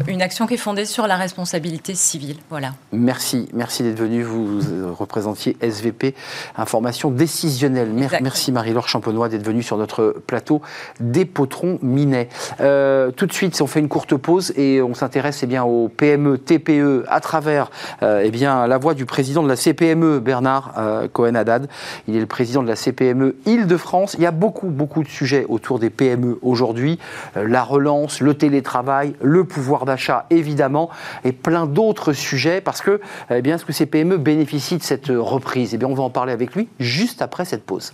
[0.07, 2.37] une action qui est fondée sur la responsabilité civile.
[2.49, 2.73] Voilà.
[2.91, 4.23] Merci, merci d'être venu.
[4.23, 6.15] Vous euh, représentiez SVP,
[6.57, 7.89] information décisionnelle.
[7.95, 8.19] Exactement.
[8.23, 10.61] Merci Marie-Laure Champenois d'être venue sur notre plateau
[10.99, 12.29] des Potrons Minet.
[12.59, 15.89] Euh, tout de suite, on fait une courte pause et on s'intéresse eh bien aux
[15.89, 17.69] PME, TPE à travers
[18.03, 21.67] euh, eh bien la voix du président de la CPME, Bernard euh, Cohen-Haddad.
[22.07, 24.15] Il est le président de la CPME Île-de-France.
[24.17, 26.99] Il y a beaucoup, beaucoup de sujets autour des PME aujourd'hui.
[27.35, 30.89] La relance, le télétravail, le pouvoir d'achat, évidemment,
[31.23, 32.99] et plein d'autres sujets parce que,
[33.29, 35.21] eh bien, est-ce que ces PME bénéficient de cette euh,
[35.57, 37.93] reprise Eh bien, on va en parler avec lui juste après cette pause.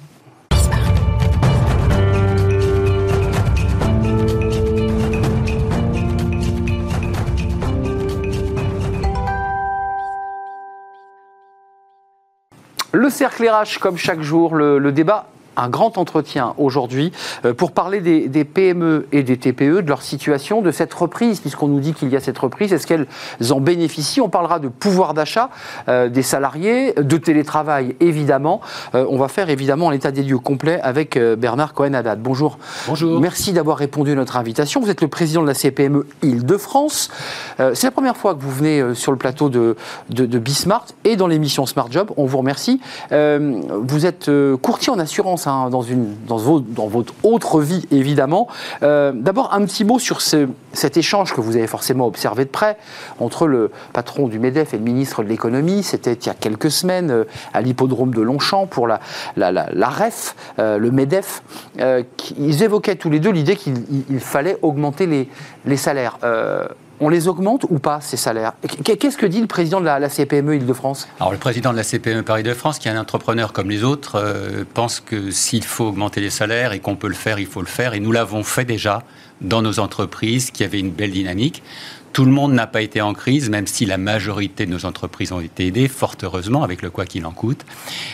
[12.95, 15.27] Le cercle RH, comme chaque jour, le, le débat.
[15.57, 17.11] Un grand entretien aujourd'hui
[17.45, 21.39] euh, pour parler des, des PME et des TPE, de leur situation, de cette reprise,
[21.39, 22.73] puisqu'on nous dit qu'il y a cette reprise.
[22.73, 23.07] Est-ce qu'elles
[23.51, 24.21] en bénéficient?
[24.21, 25.49] On parlera de pouvoir d'achat
[25.87, 28.61] euh, des salariés, de télétravail évidemment.
[28.95, 32.21] Euh, on va faire évidemment l'état des lieux complet avec euh, Bernard Cohen-Haddad.
[32.21, 32.57] Bonjour.
[32.87, 33.19] Bonjour.
[33.19, 34.81] Merci d'avoir répondu à notre invitation.
[34.81, 37.09] Vous êtes le président de la CPME Île-de-France.
[37.57, 39.75] C'est la première fois que vous venez sur le plateau de,
[40.09, 42.11] de, de Bismart et dans l'émission Smart Job.
[42.17, 42.81] On vous remercie.
[43.11, 44.29] Vous êtes
[44.61, 48.47] courtier en assurance Hein, dans, une, dans, votre, autre vie évidemment.
[48.81, 52.49] Euh, d'abord, un petit mot sur ce, cet échange que vous avez forcément observé de
[52.49, 52.77] près
[53.19, 55.83] entre le patron du MEDEF et le ministre de l'économie.
[55.83, 58.99] C'était il y a quelques semaines euh, à l'hippodrome de Longchamp pour la,
[59.35, 61.43] la, la, REF, euh, le MEDEF.
[62.37, 65.29] ils évoquaient tous les deux l'idée qu'il fallait augmenter les,
[65.65, 66.17] les salaires
[67.03, 70.55] on les augmente ou pas, ces salaires Qu'est-ce que dit le président de la, CPME
[70.55, 71.07] Île-de-France?
[71.19, 74.63] Alors, le président de la CPME Paris-de-France, qui est un entrepreneur comme les autres, euh,
[74.73, 77.67] pense que s'il faut augmenter les salaires et qu'on peut le faire, il faut le
[77.67, 77.93] faire.
[77.93, 79.03] Et nous l'avons fait déjà
[79.41, 81.61] dans nos entreprises qui avaient une belle dynamique.
[82.13, 85.31] Tout le monde n'a pas été en crise, même si la majorité de nos entreprises
[85.31, 87.65] ont été aidées, fort heureusement, avec le quoi qu'il en coûte.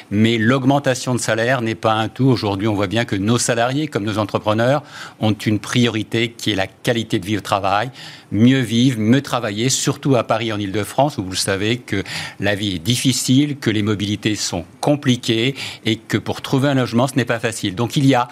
[0.09, 2.27] Mais l'augmentation de salaire n'est pas un tout.
[2.27, 4.83] Aujourd'hui, on voit bien que nos salariés, comme nos entrepreneurs,
[5.19, 7.91] ont une priorité qui est la qualité de vie au travail,
[8.31, 12.01] mieux vivre, mieux travailler, surtout à Paris, en Ile-de-France, où vous savez que
[12.39, 17.07] la vie est difficile, que les mobilités sont compliquées et que pour trouver un logement,
[17.07, 17.75] ce n'est pas facile.
[17.75, 18.29] Donc il y a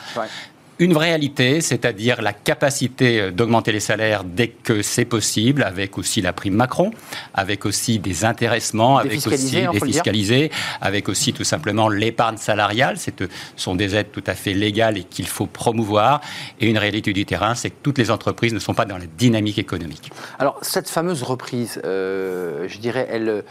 [0.80, 6.22] une réalité, c'est-à-dire la capacité euh, d'augmenter les salaires dès que c'est possible, avec aussi
[6.22, 6.92] la prime Macron,
[7.34, 12.98] avec aussi des intéressements, avec aussi des fiscalisés, avec aussi tout simplement l'épargne salariale.
[12.98, 13.12] Ce
[13.56, 16.22] sont des aides tout à fait légales et qu'il faut promouvoir.
[16.60, 19.06] Et une réalité du terrain, c'est que toutes les entreprises ne sont pas dans la
[19.18, 20.12] dynamique économique.
[20.40, 23.44] Alors cette fameuse reprise, euh, je dirais, elle,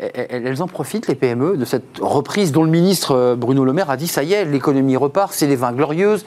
[0.00, 3.90] elles en profitent, les PME, de cette reprise dont le ministre euh, Bruno Le Maire
[3.90, 6.24] a dit ça y est, l'économie repart, c'est les vins glorieuses.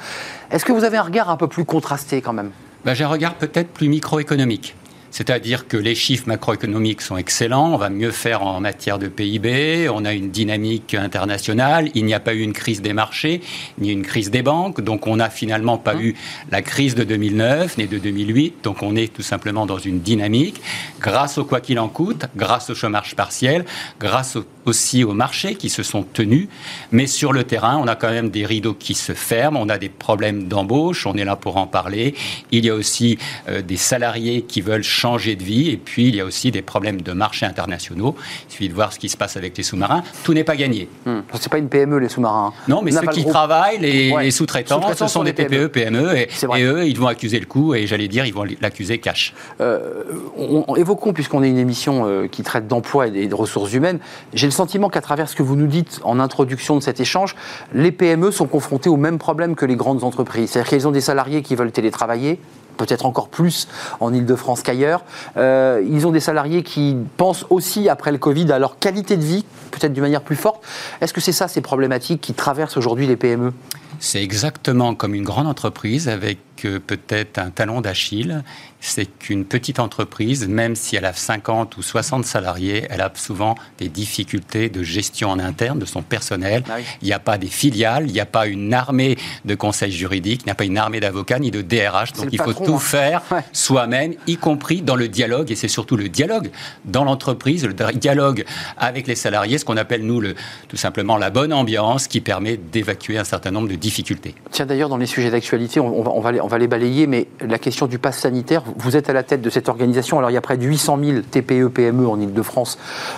[0.51, 2.51] Est-ce que vous avez un regard un peu plus contrasté quand même?
[2.86, 4.75] Ben, J'ai un regard peut-être plus microéconomique.
[5.13, 9.88] C'est-à-dire que les chiffres macroéconomiques sont excellents, on va mieux faire en matière de PIB,
[9.88, 13.41] on a une dynamique internationale, il n'y a pas eu une crise des marchés,
[13.78, 16.02] ni une crise des banques, donc on n'a finalement pas mmh.
[16.02, 16.15] eu
[16.49, 20.60] la crise de 2009 ni de 2008, donc on est tout simplement dans une dynamique
[20.99, 23.65] grâce au quoi qu'il en coûte, grâce au chômage partiel,
[23.99, 26.47] grâce aussi aux marchés qui se sont tenus,
[26.91, 29.78] mais sur le terrain, on a quand même des rideaux qui se ferment, on a
[29.78, 32.15] des problèmes d'embauche, on est là pour en parler,
[32.52, 35.69] il y a aussi euh, des salariés qui veulent changer changer de vie.
[35.69, 38.15] Et puis, il y a aussi des problèmes de marché internationaux.
[38.47, 40.01] Il suffit de voir ce qui se passe avec les sous-marins.
[40.23, 40.87] Tout n'est pas gagné.
[41.05, 41.19] Hmm.
[41.33, 42.53] Ce n'est pas une PME, les sous-marins.
[42.69, 46.15] Non, mais ceux qui travaillent, les, sous-traitants, ce sont des TPE, PME.
[46.15, 46.27] et,
[46.63, 47.75] eux, ils vont accuser le coup.
[47.75, 49.33] Et j'allais dire, ils vont l'accuser cash.
[49.59, 50.03] Euh,
[50.37, 53.99] on, évoquons, puisqu'on est une émission euh, qui traite d'emploi et de ressources humaines,
[54.33, 57.35] j'ai le sentiment qu'à travers ce que vous nous dites en introduction de cet échange,
[57.73, 60.51] les PME sont confrontées au même problème que les grandes entreprises.
[60.51, 62.39] C'est-à-dire qu'elles ont des salariés qui veulent télétravailler,
[62.77, 63.67] peut-être encore plus
[63.99, 65.03] en Ile-de-France qu'ailleurs.
[65.38, 69.23] Euh, ils ont des salariés qui pensent aussi, après le Covid, à leur qualité de
[69.23, 70.63] vie, peut-être d'une manière plus forte.
[71.01, 73.53] Est-ce que c'est ça ces problématiques qui traversent aujourd'hui les PME
[73.99, 78.43] C'est exactement comme une grande entreprise avec euh, peut-être un talon d'Achille
[78.84, 83.56] c'est qu'une petite entreprise, même si elle a 50 ou 60 salariés, elle a souvent
[83.78, 86.63] des difficultés de gestion en interne de son personnel.
[86.69, 89.91] Ah il n'y a pas des filiales, il n'y a pas une armée de conseils
[89.91, 92.12] juridiques, il n'y a pas une armée d'avocats ni de DRH.
[92.13, 92.80] Donc il faut tout hein.
[92.80, 93.21] faire
[93.54, 95.49] soi-même, y compris dans le dialogue.
[95.49, 96.52] Et c'est surtout le dialogue
[96.84, 98.43] dans l'entreprise, le dialogue
[98.78, 100.36] avec les salariés, ce qu'on appelle nous le,
[100.67, 104.36] tout simplement la bonne ambiance qui permet d'évacuer un certain nombre de difficultés.
[104.52, 107.27] Tiens d'ailleurs dans les sujets d'actualité, on, va, on, va, on va les balayer, mais
[107.41, 110.17] la question du pass sanitaire, vous êtes à la tête de cette organisation.
[110.17, 112.77] Alors, il y a près de 800 000 TPE, PME en Ile-de-France.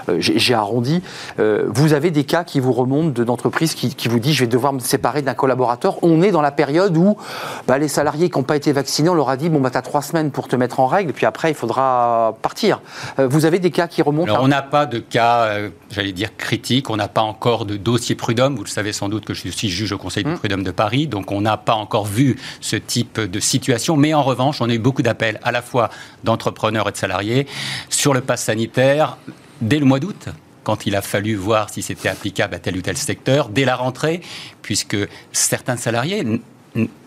[0.09, 1.01] Euh, j'ai arrondi.
[1.39, 4.49] Euh, vous avez des cas qui vous remontent d'entreprises qui, qui, vous disent je vais
[4.49, 5.97] devoir me séparer d'un collaborateur.
[6.03, 7.17] On est dans la période où
[7.67, 9.77] bah, les salariés qui n'ont pas été vaccinés, on leur a dit bon, bah, tu
[9.77, 12.81] as trois semaines pour te mettre en règle, puis après, il faudra partir.
[13.19, 15.49] Euh, vous avez des cas qui remontent Alors, On n'a pas de cas,
[15.91, 16.89] j'allais dire, critiques.
[16.89, 18.55] On n'a pas encore de dossier prud'homme.
[18.55, 20.37] Vous le savez sans doute que je suis juge au Conseil du mmh.
[20.37, 21.07] prud'homme de Paris.
[21.07, 23.97] Donc, on n'a pas encore vu ce type de situation.
[23.97, 25.89] Mais en revanche, on a eu beaucoup d'appels à la fois
[26.23, 27.47] d'entrepreneurs et de salariés
[27.89, 29.17] sur le pass sanitaire
[29.61, 30.29] dès le mois d'août
[30.63, 33.75] quand il a fallu voir si c'était applicable à tel ou tel secteur, dès la
[33.75, 34.21] rentrée,
[34.63, 34.97] puisque
[35.31, 36.25] certains salariés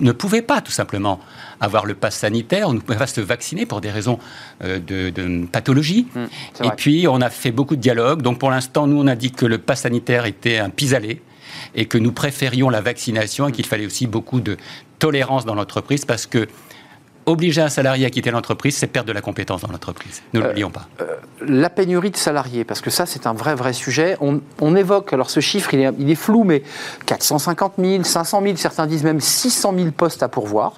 [0.00, 1.20] ne pouvaient pas tout simplement
[1.60, 4.18] avoir le pass sanitaire, on ne pouvait pas se vacciner pour des raisons
[4.64, 6.06] euh, de, pathologie.
[6.14, 8.22] Mmh, et puis, on a fait beaucoup de dialogues.
[8.22, 11.20] Donc, pour l'instant, nous, on a dit que le pass sanitaire était un pis-aller
[11.74, 14.56] et que nous préférions la vaccination et qu'il fallait aussi beaucoup de
[14.98, 16.48] tolérance dans l'entreprise parce que
[17.28, 20.22] obliger un salarié à quitter l'entreprise, c'est perdre de la compétence dans l'entreprise.
[20.32, 20.88] Ne euh, l'oublions pas.
[21.00, 24.16] Euh, la pénurie de salariés, parce que ça, c'est un vrai, vrai sujet.
[24.20, 26.62] On, évoque, alors ce chiffre, il est, il est, flou, mais
[27.06, 30.74] 450 000, 500 000, certains disent même 600 000 postes à pourvoir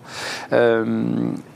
[0.52, 1.04] euh,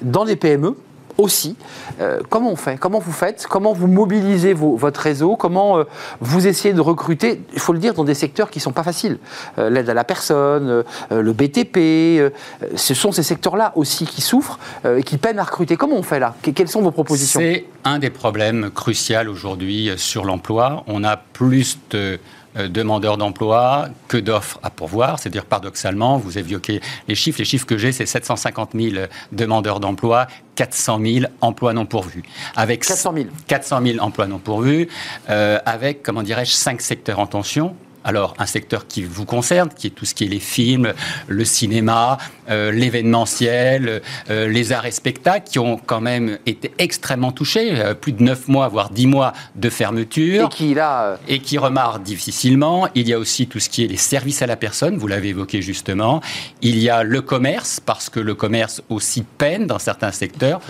[0.03, 0.77] dans les PME
[1.19, 1.57] aussi.
[2.01, 5.85] Euh, comment on fait Comment vous faites Comment vous mobilisez votre réseau Comment euh,
[6.21, 8.83] vous essayez de recruter Il faut le dire dans des secteurs qui ne sont pas
[8.83, 9.19] faciles.
[9.59, 12.33] Euh, l'aide à la personne, le BTP,
[12.77, 15.77] ce sont ces secteurs-là aussi qui souffrent et qui peinent à recruter.
[15.77, 16.35] Comment on fait là?
[16.43, 17.41] Quelles sont vos propositions?
[17.41, 20.85] C'est un des problèmes cruciaux aujourd'hui sur l'emploi.
[20.87, 22.19] On a plus de
[22.57, 25.19] demandeurs d'emploi que d'offres à pourvoir.
[25.19, 27.39] C'est-à-dire, paradoxalement, vous évoquez les chiffres.
[27.39, 32.23] Les chiffres que j'ai, c'est 750 000 demandeurs d'emploi, 400 000 emplois non pourvus.
[32.57, 33.27] Avec 400 000.
[33.47, 34.89] 400 000 emplois non pourvus,
[35.31, 39.87] euh, avec, comment dirais-je, cinq secteurs en tension alors, un secteur qui vous concerne, qui
[39.87, 40.93] est tout ce qui est les films,
[41.27, 42.19] le cinéma,
[42.51, 47.81] euh, l'événementiel, euh, les arts et spectacles, qui ont quand même été extrêmement touchés.
[47.81, 50.47] Euh, plus de 9 mois, voire 10 mois de fermeture.
[50.47, 51.19] Et qui, là...
[51.29, 52.89] Et qui remarre difficilement.
[52.95, 55.29] Il y a aussi tout ce qui est les services à la personne, vous l'avez
[55.29, 56.21] évoqué justement.
[56.61, 60.61] Il y a le commerce, parce que le commerce aussi peine dans certains secteurs.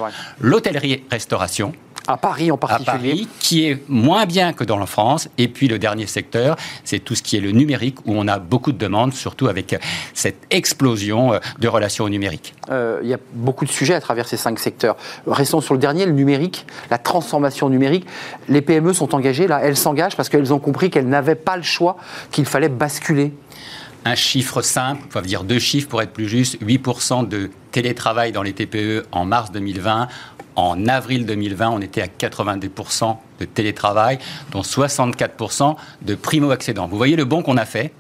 [0.41, 1.73] L'hôtellerie-restauration
[2.07, 2.89] à Paris en particulier.
[2.91, 5.29] À Paris, qui est moins bien que dans la France.
[5.39, 8.39] Et puis le dernier secteur, c'est tout ce qui est le numérique, où on a
[8.39, 9.77] beaucoup de demandes, surtout avec
[10.13, 12.55] cette explosion euh, de relations au numérique.
[12.71, 14.97] Euh, il y a beaucoup de sujets à travers ces cinq secteurs.
[15.27, 18.07] Restons sur le dernier, le numérique, la transformation numérique.
[18.49, 21.63] Les PME sont engagées, là, elles s'engagent parce qu'elles ont compris qu'elles n'avaient pas le
[21.63, 21.97] choix,
[22.31, 23.33] qu'il fallait basculer
[24.05, 28.33] un chiffre simple, on va dire deux chiffres pour être plus juste, 8% de télétravail
[28.33, 30.09] dans les TPE en mars 2020.
[30.57, 34.19] En avril 2020, on était à 82% de télétravail,
[34.53, 36.87] dont 64% de primo-accédants.
[36.87, 37.93] Vous voyez le bon qu'on a fait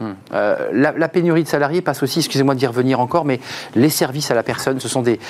[0.00, 0.12] Hmm.
[0.32, 3.38] Euh, la, pénurie de salariés passe aussi, excusez-moi d'y revenir encore, mais
[3.74, 5.20] les services à la personne, ce sont des,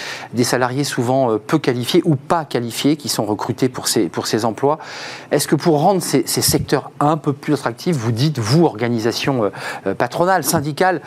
[0.44, 4.44] salariés souvent euh, peu qualifiés ou pas qualifiés qui sont recrutés pour ces, pour ces
[4.44, 4.78] emplois.
[5.32, 9.50] Est-ce que pour rendre ces, secteurs un peu plus attractifs, vous dites, vous, organisation
[9.86, 11.00] euh, patronale, syndicale,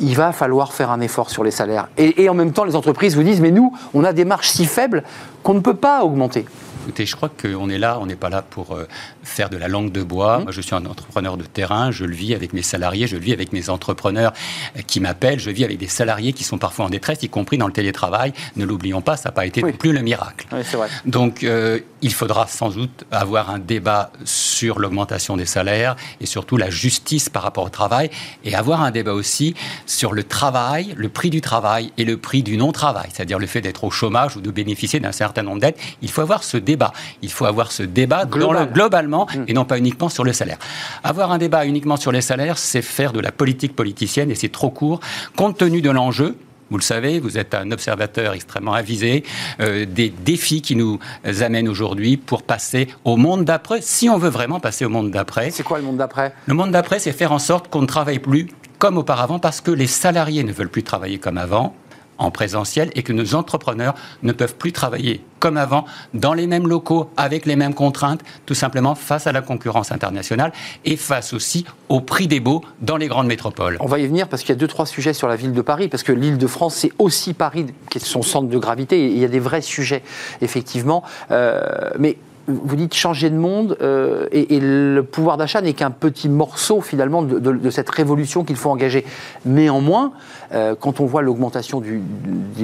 [0.00, 1.88] il va falloir faire un effort sur les salaires?
[1.96, 4.48] Et, et en même temps, les entreprises vous disent, mais nous, on a des marges
[4.48, 5.04] si faibles
[5.44, 6.46] qu'on ne peut pas augmenter
[6.84, 8.86] Écoutez, je crois qu'on est là, on n'est pas là pour euh,
[9.22, 10.40] faire de la langue de bois.
[10.40, 10.42] Mmh.
[10.42, 13.22] Moi, je suis un entrepreneur de terrain, je le vis avec mes salariés, je le
[13.22, 14.34] vis avec mes entrepreneurs
[14.76, 17.56] euh, qui m'appellent, je vis avec des salariés qui sont parfois en détresse, y compris
[17.56, 18.34] dans le télétravail.
[18.56, 20.46] Ne l'oublions pas, ça n'a pas été non plus le miracle.
[20.52, 20.88] Oui, vrai.
[21.06, 26.58] Donc, euh, il faudra sans doute avoir un débat sur l'augmentation des salaires et surtout
[26.58, 28.10] la justice par rapport au travail
[28.44, 29.54] et avoir un débat aussi
[29.86, 33.62] sur le travail, le prix du travail et le prix du non-travail, c'est-à-dire le fait
[33.62, 35.76] d'être au chômage ou de bénéficier d'un certain nombre d'aides.
[36.02, 36.73] Il faut avoir ce débat
[37.22, 39.44] il faut avoir ce débat globalement mm.
[39.48, 40.58] et non pas uniquement sur le salaire.
[41.02, 44.52] Avoir un débat uniquement sur les salaires, c'est faire de la politique politicienne et c'est
[44.52, 45.00] trop court
[45.36, 46.36] compte tenu de l'enjeu.
[46.70, 49.22] Vous le savez, vous êtes un observateur extrêmement avisé
[49.60, 50.98] euh, des défis qui nous
[51.40, 55.50] amènent aujourd'hui pour passer au monde d'après, si on veut vraiment passer au monde d'après.
[55.50, 56.32] C'est quoi le monde d'après?
[56.46, 59.70] Le monde d'après, c'est faire en sorte qu'on ne travaille plus comme auparavant parce que
[59.70, 61.74] les salariés ne veulent plus travailler comme avant
[62.18, 66.66] en présentiel et que nos entrepreneurs ne peuvent plus travailler comme avant dans les mêmes
[66.66, 70.54] locaux avec les mêmes contraintes, tout simplement face à la concurrence internationale
[70.86, 73.76] et face aussi au prix des baux dans les grandes métropoles.
[73.80, 75.60] On va y venir parce qu'il y a deux trois sujets sur la ville de
[75.60, 79.04] Paris parce que l'île de France c'est aussi Paris qui est son centre de gravité
[79.04, 80.02] et il y a des vrais sujets
[80.40, 85.90] effectivement, euh, mais vous dites changer de monde euh, et, le pouvoir d'achat n'est qu'un
[85.90, 89.04] petit morceau finalement de, cette révolution qu'il faut engager.
[89.44, 90.12] Néanmoins,
[90.52, 92.02] euh, quand on voit l'augmentation du,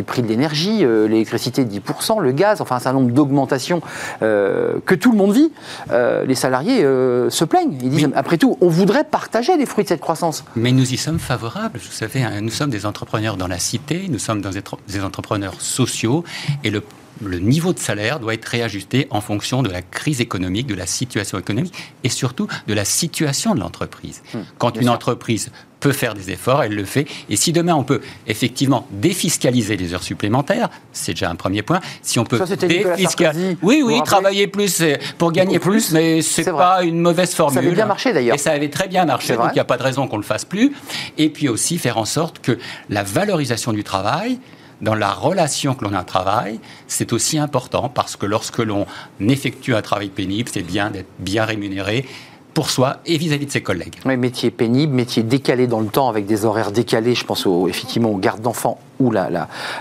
[0.07, 3.81] prix de l'énergie, euh, l'électricité de 10%, le gaz, enfin un certain nombre d'augmentations
[4.21, 5.51] que tout le monde vit,
[5.91, 7.77] les salariés se plaignent.
[7.83, 10.45] Ils disent, après tout, on voudrait partager les fruits de cette croissance.
[10.57, 11.79] Mais nous y sommes favorables.
[11.79, 16.25] Vous savez, hein, nous sommes des entrepreneurs dans la cité, nous sommes des entrepreneurs sociaux
[16.65, 16.83] et le
[17.23, 20.87] le niveau de salaire doit être réajusté en fonction de la crise économique, de la
[20.87, 24.23] situation économique et surtout de la situation de l'entreprise.
[24.35, 27.07] Hmm, Quand une entreprise peut faire des efforts, elle le fait.
[27.31, 31.81] Et si demain on peut effectivement défiscaliser les heures supplémentaires, c'est déjà un premier point.
[32.03, 34.83] Si on peut défiscaliser, oui, oui, travailler plus
[35.19, 37.55] pour gagner plus, mais c'est pas une mauvaise formule.
[37.55, 38.35] Ça avait bien marché d'ailleurs.
[38.35, 40.23] Et ça avait très bien marché, donc il n'y a pas de raison qu'on le
[40.23, 40.73] fasse plus.
[41.17, 42.59] Et puis aussi faire en sorte que
[42.91, 44.39] la valorisation du travail
[44.81, 48.87] dans la relation que l'on a au travail, c'est aussi important parce que lorsque l'on
[49.21, 52.07] effectue un travail pénible, c'est bien d'être bien rémunéré
[52.55, 53.95] pour soi et vis-à-vis de ses collègues.
[54.05, 58.19] Métier pénible, métier décalé dans le temps avec des horaires décalés, je pense effectivement aux
[58.19, 59.11] gardes d'enfants ou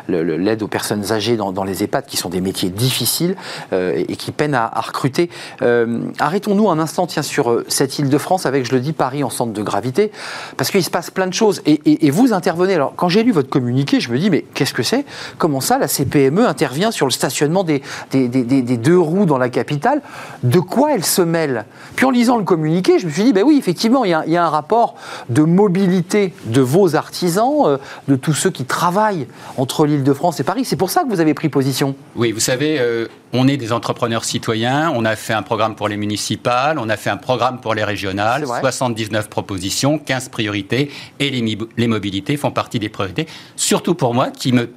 [0.07, 3.35] l'aide aux personnes âgées dans, les EHPAD, qui sont des métiers difficiles
[3.73, 5.29] euh, et, qui peinent à, recruter.
[5.61, 8.93] Euh, arrêtons-nous un instant tiens, sur euh, cette île de France avec, je le dis,
[8.93, 10.11] Paris en centre de gravité,
[10.57, 11.61] parce qu'il se passe plein de choses.
[11.65, 12.73] Et, vous intervenez.
[12.73, 15.05] Alors, quand j'ai lu votre communiqué, je me dis, mais qu'est-ce que c'est?
[15.37, 20.01] Comment ça, la CPME intervient sur le stationnement des, deux roues dans la capitale?
[20.43, 21.65] De quoi elle se mêle?
[21.95, 24.45] Puis en lisant le communiqué, je me suis dit, ben oui, effectivement, il y a
[24.45, 24.95] un rapport
[25.27, 27.77] de mobilité de vos artisans,
[28.07, 29.08] de tous ceux qui travaillent
[29.57, 30.65] entre l'Île-de-France et Paris.
[30.65, 31.95] C'est pour ça que vous avez pris position.
[32.15, 34.91] Oui, vous savez, euh, on est des entrepreneurs citoyens.
[34.95, 37.83] On a fait un programme pour les municipales, on a fait un programme pour les
[37.83, 43.27] régionales, 79 propositions, 15 priorités, et les, les mobilités font partie des priorités.
[43.55, 44.69] Surtout pour moi, qui me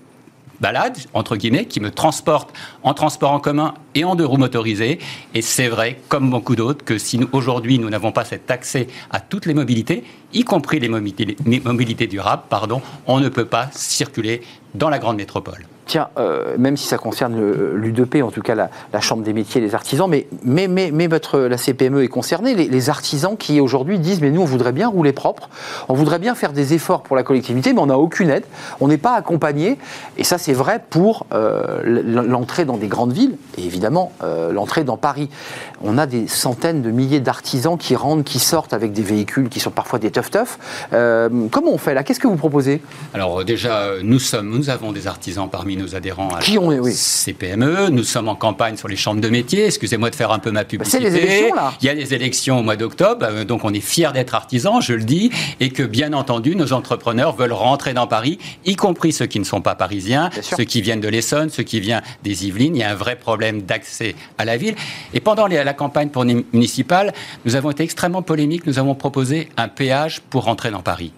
[0.62, 4.98] balade, entre guillemets, qui me transporte en transport en commun et en deux roues motorisées.
[5.34, 9.20] Et c'est vrai, comme beaucoup d'autres, que si aujourd'hui nous n'avons pas cet accès à
[9.20, 13.68] toutes les mobilités, y compris les mobilités, les mobilités durables, pardon, on ne peut pas
[13.72, 14.40] circuler
[14.74, 15.66] dans la grande métropole.
[15.84, 17.36] Tiens, euh, même si ça concerne
[17.74, 18.70] l'U2P, en tout cas la,
[19.00, 22.90] Chambre des métiers et des artisans, mais, mais, mais, votre, la CPME est concernée, les,
[22.90, 25.48] artisans qui aujourd'hui disent mais nous on voudrait bien rouler propre,
[25.88, 28.44] on voudrait bien faire des efforts pour la collectivité, mais on n'a aucune aide,
[28.80, 29.78] on n'est pas accompagné,
[30.18, 34.84] et ça c'est vrai pour euh, l'entrée dans des grandes villes, et évidemment euh, l'entrée
[34.84, 35.28] dans Paris.
[35.82, 39.58] On a des centaines de milliers d'artisans qui rentrent, qui sortent avec des véhicules qui
[39.58, 40.58] sont parfois des teuf-teuf.
[40.92, 42.04] comment on fait là?
[42.04, 42.82] Qu'est-ce que vous proposez?
[43.14, 47.32] Alors déjà, nous, sommes, nous avons des artisans parmi nos adhérents à Qui ont, ces
[47.32, 47.88] PME.
[47.90, 49.66] Nous sommes en campagne sur les chambres de métiers.
[49.66, 50.98] Excusez-moi de faire un peu ma publicité.
[50.98, 51.72] Bah, c'est les élections, là.
[51.80, 54.80] Il y a les élections au mois d'octobre, euh, donc on est fiers d'être artisans,
[54.80, 59.12] je le dis, et que bien entendu, nos entrepreneurs veulent rentrer dans Paris, y compris
[59.12, 62.46] ceux qui ne sont pas parisiens, ceux qui viennent de l'Essonne, ceux qui viennent des
[62.46, 62.76] Yvelines.
[62.76, 64.74] Il y a un vrai problème d'accès à la ville.
[65.14, 67.12] Et pendant la campagne pour municipale,
[67.44, 68.66] nous avons été extrêmement polémiques.
[68.66, 71.12] Nous avons proposé un péage pour rentrer dans Paris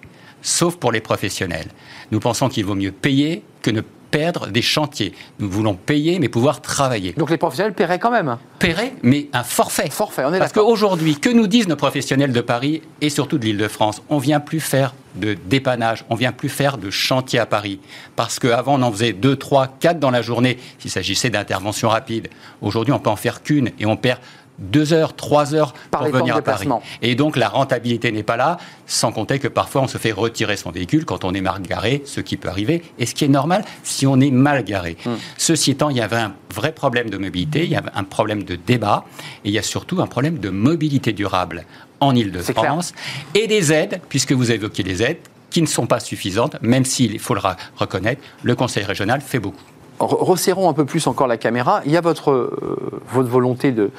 [0.44, 1.68] sauf pour les professionnels.
[2.12, 3.80] Nous pensons qu'il vaut mieux payer que ne
[4.14, 5.12] perdre des chantiers.
[5.40, 7.14] Nous voulons payer, mais pouvoir travailler.
[7.16, 9.90] Donc les professionnels paieraient quand même Paieraient, mais un forfait.
[9.90, 13.44] Forfait, on est Parce qu'aujourd'hui, que nous disent nos professionnels de Paris et surtout de
[13.44, 17.80] l'Île-de-France On vient plus faire de dépannage, on vient plus faire de chantier à Paris.
[18.14, 22.28] Parce qu'avant, on en faisait 2, 3, 4 dans la journée s'il s'agissait d'interventions rapides.
[22.62, 24.20] Aujourd'hui, on peut en faire qu'une et on perd
[24.58, 26.68] deux heures, trois heures pour venir à Paris.
[27.02, 30.56] Et donc la rentabilité n'est pas là, sans compter que parfois on se fait retirer
[30.56, 33.28] son véhicule quand on est mal garé, ce qui peut arriver, et ce qui est
[33.28, 34.96] normal si on est mal garé.
[35.04, 35.14] Hmm.
[35.36, 38.44] Ceci étant, il y avait un vrai problème de mobilité, il y avait un problème
[38.44, 39.04] de débat,
[39.44, 41.64] et il y a surtout un problème de mobilité durable
[42.00, 42.92] en Ile-de-France,
[43.34, 45.18] et des aides, puisque vous évoquez les aides,
[45.50, 47.40] qui ne sont pas suffisantes, même s'il faut le
[47.76, 49.62] reconnaître, le Conseil régional fait beaucoup
[49.98, 51.82] resserrons un peu plus encore la caméra.
[51.86, 53.90] Il y a votre, euh, volonté de,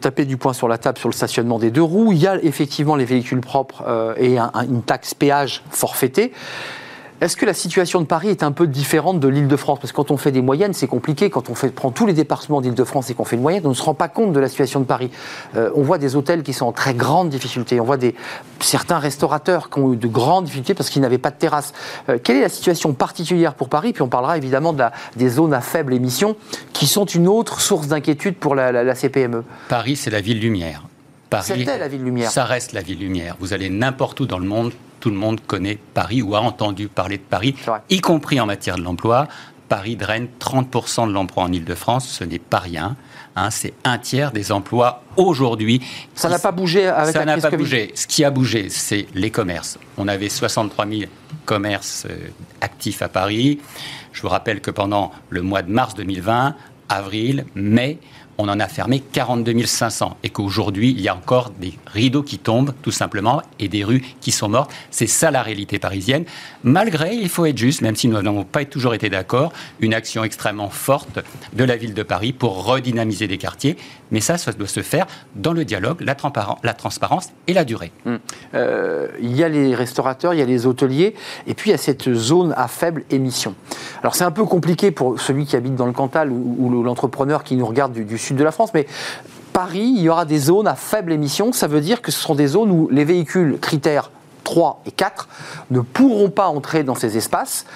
[0.00, 2.12] taper du poing sur la table sur le stationnement des deux roues.
[2.12, 6.32] Il y a effectivement les véhicules propres euh, et une taxe péage forfaitée.
[7.20, 9.92] Est-ce que la situation de Paris est un peu différente de l'île de France Parce
[9.92, 11.28] que quand on fait des moyennes, c'est compliqué.
[11.28, 13.62] Quand on fait, prend tous les départements d'île de France et qu'on fait une moyenne,
[13.66, 15.10] on ne se rend pas compte de la situation de Paris.
[15.54, 17.78] Euh, on voit des hôtels qui sont en très grande difficulté.
[17.78, 18.14] On voit des,
[18.60, 21.74] certains restaurateurs qui ont eu de grandes difficultés parce qu'ils n'avaient pas de terrasse.
[22.08, 23.92] Euh, quelle est la situation particulière pour Paris?
[23.92, 24.80] Puis on parlera évidemment de
[25.16, 26.36] des zones à faible émission
[26.72, 29.44] qui sont une autre source d'inquiétude pour la, la CPME.
[29.68, 30.86] Paris, c'est la ville lumière.
[31.28, 32.30] Paris, la ville lumière.
[32.30, 33.36] Ça reste la ville lumière.
[33.38, 36.88] Vous allez n'importe où dans le monde, tout le monde connaît Paris ou a entendu
[36.88, 37.54] parler de Paris,
[37.88, 39.26] y compris en matière de l'emploi.
[39.68, 42.96] Paris draine 30% de l'emploi en Ile-de-France, ce n'est pas rien.
[43.36, 45.80] Hein, c'est un tiers des emplois aujourd'hui.
[46.16, 47.92] Ça n'a pas bougé avec Ça n'a pas bougé.
[47.94, 49.78] Ce qui a bougé, c'est les commerces.
[49.96, 51.02] On avait 63 000
[51.44, 52.30] commerces euh,
[52.60, 53.60] actifs à Paris.
[54.12, 56.56] Je vous rappelle que pendant le mois de mars 2020,
[56.88, 57.98] avril, mai,
[58.40, 62.38] on en a fermé 42 500 et qu'aujourd'hui, il y a encore des rideaux qui
[62.38, 64.70] tombent, tout simplement, et des rues qui sont mortes.
[64.90, 66.24] C'est ça la réalité parisienne.
[66.64, 70.24] Malgré, il faut être juste, même si nous n'avons pas toujours été d'accord, une action
[70.24, 71.18] extrêmement forte
[71.52, 73.76] de la ville de Paris pour redynamiser des quartiers.
[74.10, 75.06] Mais ça, ça doit se faire
[75.36, 77.92] dans le dialogue, la, transparence et la durée.
[78.06, 78.18] Hum.
[78.54, 81.14] Euh, il y a les restaurateurs, il y a les hôteliers,
[81.46, 83.54] et puis il y a cette zone à faible émission.
[84.02, 87.56] Alors c'est un peu compliqué pour celui qui habite dans le Cantal ou, l'entrepreneur qui
[87.56, 88.86] nous regarde du, sud de la France, mais
[89.52, 91.52] Paris, il y aura des zones à faible émission.
[91.52, 94.10] Ça veut dire que ce sont des zones où les véhicules critères
[94.44, 95.28] 3 et 4
[95.70, 97.66] ne pourront pas entrer dans ces espaces.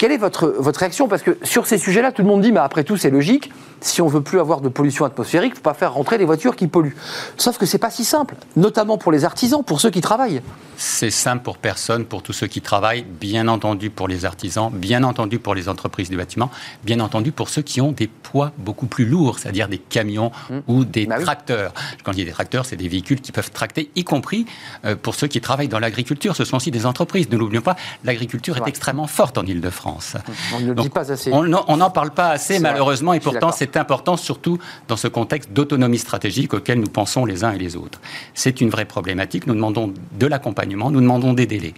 [0.00, 1.08] Quelle est votre, votre réaction?
[1.08, 4.00] Parce que sur ces sujets-là, tout le monde dit, mais après tout, c'est logique si
[4.00, 6.56] on veut plus avoir de pollution atmosphérique, il ne faut pas faire rentrer les voitures
[6.56, 6.96] qui polluent.
[7.36, 10.40] Sauf que c'est pas si simple, notamment pour les artisans, pour ceux qui travaillent.
[10.82, 15.04] C'est simple pour personne, pour tous ceux qui travaillent, bien entendu pour les artisans, bien
[15.04, 16.50] entendu pour les entreprises du bâtiment,
[16.84, 20.58] bien entendu pour ceux qui ont des poids beaucoup plus lourds, c'est-à-dire des camions mmh.
[20.68, 21.74] ou des bah tracteurs.
[22.02, 24.46] Quand je dis des tracteurs, c'est des véhicules qui peuvent tracter, y compris
[24.86, 26.34] euh, pour ceux qui travaillent dans l'agriculture.
[26.34, 27.28] Ce sont aussi des entreprises.
[27.28, 30.16] Ne l'oublions pas, l'agriculture est, extrêmement forte en Ile-de-France.
[30.54, 31.30] On ne le dit pas assez.
[31.30, 34.58] On n'en parle pas assez, malheureusement, et pourtant c'est important, surtout
[34.88, 38.00] dans ce contexte d'autonomie stratégique auquel nous pensons les uns et les autres.
[38.32, 39.46] C'est une vraie problématique.
[39.46, 41.74] Nous demandons de l'accompagnement, nous demandons des délais.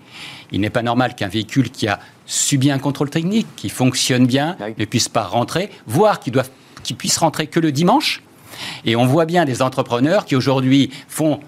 [0.53, 4.57] Il n'est pas normal qu'un véhicule qui a subi un contrôle technique, qui fonctionne bien,
[4.78, 8.22] ne puisse pas rentrer, voire qu'il puisse rentrer que le dimanche.
[8.84, 11.40] Et on voit bien des entrepreneurs qui aujourd'hui font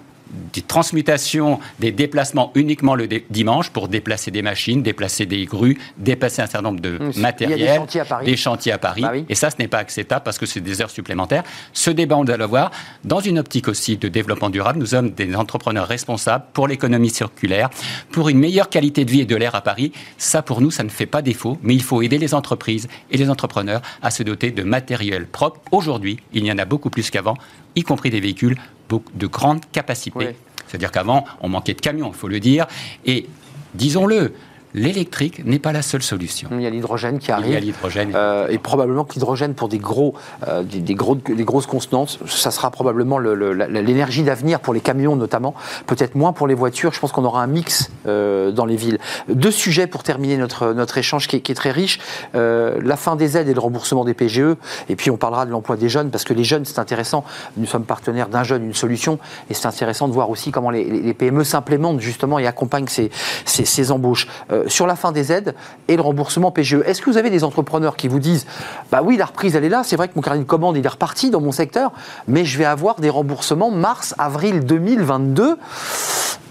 [0.53, 6.41] des transmutations, des déplacements uniquement le dimanche pour déplacer des machines, déplacer des grues, déplacer
[6.41, 7.59] un certain nombre de matériels.
[7.59, 8.25] des chantiers à Paris.
[8.25, 9.01] Des chantiers à Paris.
[9.01, 11.43] Bah Et ça, ce n'est pas acceptable parce que c'est des heures supplémentaires.
[11.73, 12.71] Ce débat, on doit le voir.
[13.03, 17.69] Dans une optique aussi de développement durable, nous sommes des entrepreneurs responsables pour l'économie circulaire,
[18.11, 19.91] pour une meilleure qualité de vie et de l'air à Paris.
[20.17, 23.17] Ça, pour nous, ça ne fait pas défaut, mais il faut aider les entreprises et
[23.17, 25.59] les entrepreneurs à se doter de matériel propre.
[25.71, 27.35] Aujourd'hui, il y en a beaucoup plus qu'avant,
[27.75, 28.57] y compris des véhicules
[28.89, 30.35] de grande capacité.
[30.67, 32.67] C'est-à-dire qu'avant, on manquait de camions, il faut le dire.
[33.05, 33.27] Et
[33.73, 34.33] disons-le,
[34.75, 36.49] l'électrique n'est pas la seule solution.
[36.51, 37.47] Il y a l'hydrogène qui arrive.
[37.47, 38.11] Il y a l'hydrogène.
[38.13, 40.15] Euh, et probablement que l'hydrogène, pour des, gros,
[40.47, 45.55] euh, des, gros, des grosses constances, ça sera probablement l'énergie d'avenir pour les camions notamment,
[45.87, 46.93] peut-être moins pour les voitures.
[46.93, 48.99] Je pense qu'on aura un mix euh, dans les villes.
[49.29, 51.99] Deux sujets pour terminer notre, notre échange qui est, qui est très riche.
[52.33, 54.55] la fin des aides et le remboursement des PGE.
[54.89, 57.23] Et puis on parlera de l'emploi des jeunes, parce que les jeunes, c'est intéressant.
[57.55, 59.19] Nous sommes partenaires d'un jeune, une solution.
[59.49, 63.09] Et c'est intéressant de voir aussi comment les, les PME s'implémentent justement et accompagnent ces,
[63.45, 64.27] ces, ces embauches
[64.67, 65.55] sur la fin des aides
[65.87, 66.77] et le remboursement PGE.
[66.85, 68.45] Est-ce que vous avez des entrepreneurs qui vous disent
[68.91, 70.85] Bah oui, la reprise, elle est là, c'est vrai que mon carnet de commande, il
[70.85, 71.91] est reparti dans mon secteur,
[72.27, 75.57] mais je vais avoir des remboursements mars, avril 2022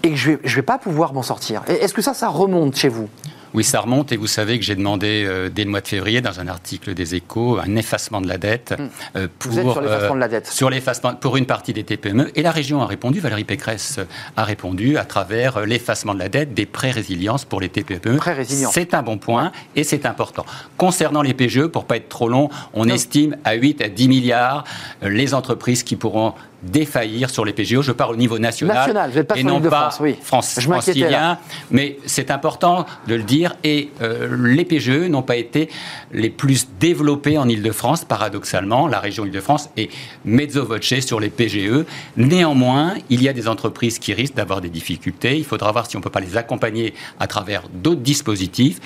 [0.03, 1.63] et que je ne je vais pas pouvoir m'en sortir.
[1.67, 3.09] Est-ce que ça, ça remonte chez vous?
[3.55, 6.19] Oui, ça remonte et vous savez que j'ai demandé euh, dès le mois de février
[6.19, 8.75] dans un article des Échos un effacement de la dette.
[8.77, 8.87] Hmm.
[9.15, 11.85] Euh, pour, vous êtes sur l'effacement de la dette Sur l'effacement pour une partie des
[11.85, 13.21] TPME et la région a répondu.
[13.21, 13.99] Valérie Pécresse
[14.35, 18.17] a répondu à travers euh, l'effacement de la dette des prêts résilience pour les TPME.
[18.17, 18.73] Prêts résilience.
[18.73, 20.45] C'est un bon point et c'est important.
[20.75, 24.65] Concernant les PGE, pour pas être trop long, on estime à 8 à 10 milliards
[25.01, 26.33] les entreprises qui pourront
[26.65, 27.81] défaillir sur les PGO.
[27.81, 30.15] Je parle au niveau national, national je pas et non pas France, oui.
[30.21, 31.37] France, je francilien.
[31.71, 33.55] Mais c'est important de le dire.
[33.63, 35.69] Et euh, les PGE n'ont pas été
[36.11, 38.87] les plus développés en Ile-de-France, paradoxalement.
[38.87, 39.89] La région Ile-de-France est
[40.25, 41.85] mezzo voce sur les PGE.
[42.17, 45.37] Néanmoins, il y a des entreprises qui risquent d'avoir des difficultés.
[45.37, 48.79] Il faudra voir si on ne peut pas les accompagner à travers d'autres dispositifs.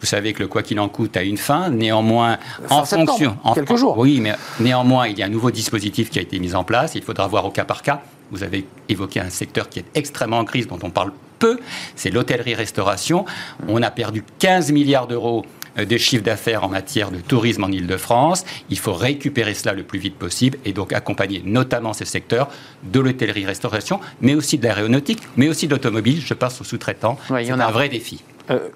[0.00, 1.70] Vous savez que le quoi qu'il en coûte a une fin.
[1.70, 2.38] Néanmoins,
[2.70, 3.36] en fonction.
[3.44, 3.96] En quelques jours.
[3.98, 6.94] Oui, mais néanmoins, il y a un nouveau dispositif qui a été mis en place.
[6.94, 8.02] Il faudra voir au cas par cas.
[8.30, 11.58] Vous avez évoqué un secteur qui est extrêmement en crise, dont on parle peu.
[11.94, 13.24] C'est l'hôtellerie-restauration.
[13.68, 15.44] On a perdu 15 milliards d'euros
[15.78, 18.44] euh, de chiffre d'affaires en matière de tourisme en Ile-de-France.
[18.70, 22.48] Il faut récupérer cela le plus vite possible et donc accompagner notamment ces secteurs
[22.82, 26.20] de l'hôtellerie-restauration, mais aussi de l'aéronautique, mais aussi de l'automobile.
[26.24, 27.18] Je passe aux sous-traitants.
[27.28, 28.22] C'est un vrai défi.
[28.50, 28.68] Euh,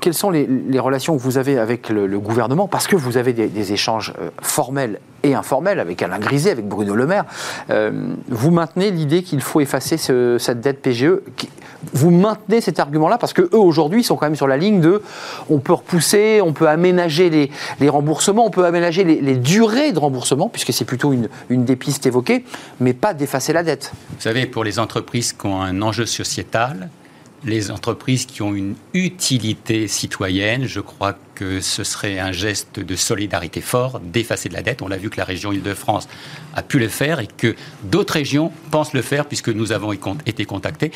[0.00, 0.46] quelles sont les,
[0.78, 2.68] relations que vous avez avec le, gouvernement?
[2.68, 6.94] Parce que vous avez des, échanges euh, formels et informels avec Alain Griset, avec Bruno
[6.94, 7.24] Le Maire.
[7.70, 11.20] Euh, vous maintenez l'idée qu'il faut effacer cette dette PGE
[11.92, 15.02] Vous maintenez cet argument-là parce que eux aujourd'hui sont quand même sur la ligne de
[15.48, 20.48] on peut repousser, on peut aménager les, remboursements, on peut aménager les, durées de remboursement,
[20.48, 22.44] puisque c'est plutôt une, une des pistes évoquées,
[22.80, 23.92] mais pas d'effacer la dette.
[24.10, 26.90] Vous savez, pour les entreprises qui ont un enjeu sociétal,
[27.44, 32.96] les entreprises qui ont une utilité citoyenne, je crois que ce serait un geste de
[32.96, 34.82] solidarité fort d'effacer de la dette.
[34.82, 36.08] On l'a vu que la région Île-de-France
[36.54, 39.92] a pu le faire et que d'autres régions pensent le faire puisque nous avons
[40.26, 40.92] été contactés.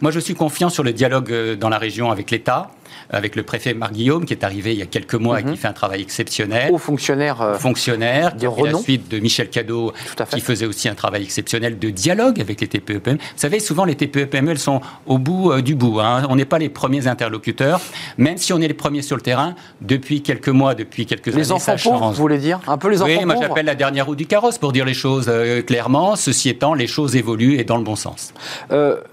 [0.00, 2.70] Moi, je suis confiant sur le dialogue euh, dans la région avec l'État
[3.10, 5.50] avec le préfet Marc Guillaume, qui est arrivé il y a quelques mois et qui
[5.50, 5.56] mhm.
[5.56, 6.72] fait un travail exceptionnel.
[6.72, 7.40] Haut fonctionnaire.
[7.40, 9.92] Euh, fonctionnaire, de la suite de Michel Cadeau,
[10.30, 13.18] qui faisait aussi un travail exceptionnel de dialogue avec les TPE-PME.
[13.18, 16.00] Vous savez, souvent les TPE-PME, elles sont au bout euh, du bout.
[16.00, 16.26] Hein.
[16.28, 17.80] On n'est pas les premiers interlocuteurs,
[18.18, 21.32] même si on est les premiers sur le terrain depuis quelques mois, depuis quelques les
[21.34, 21.42] années.
[21.42, 24.06] Les enfants pauvres, vous voulez dire Un peu les enfants Oui, moi j'appelle la dernière
[24.06, 26.16] roue du carrosse pour dire les choses euh, clairement.
[26.16, 28.32] Ceci étant, les choses évoluent et dans le bon sens.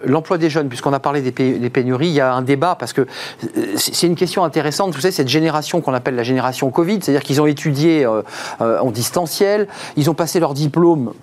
[0.05, 2.93] L'emploi des jeunes, puisqu'on a parlé des, des, pénuries, il y a un débat parce
[2.93, 3.05] que
[3.75, 4.93] c'est une question intéressante.
[4.93, 8.21] Vous savez, cette génération qu'on appelle la génération Covid, c'est-à-dire qu'ils ont étudié euh,
[8.61, 9.67] euh, en distanciel,
[9.97, 11.13] ils ont passé leur diplôme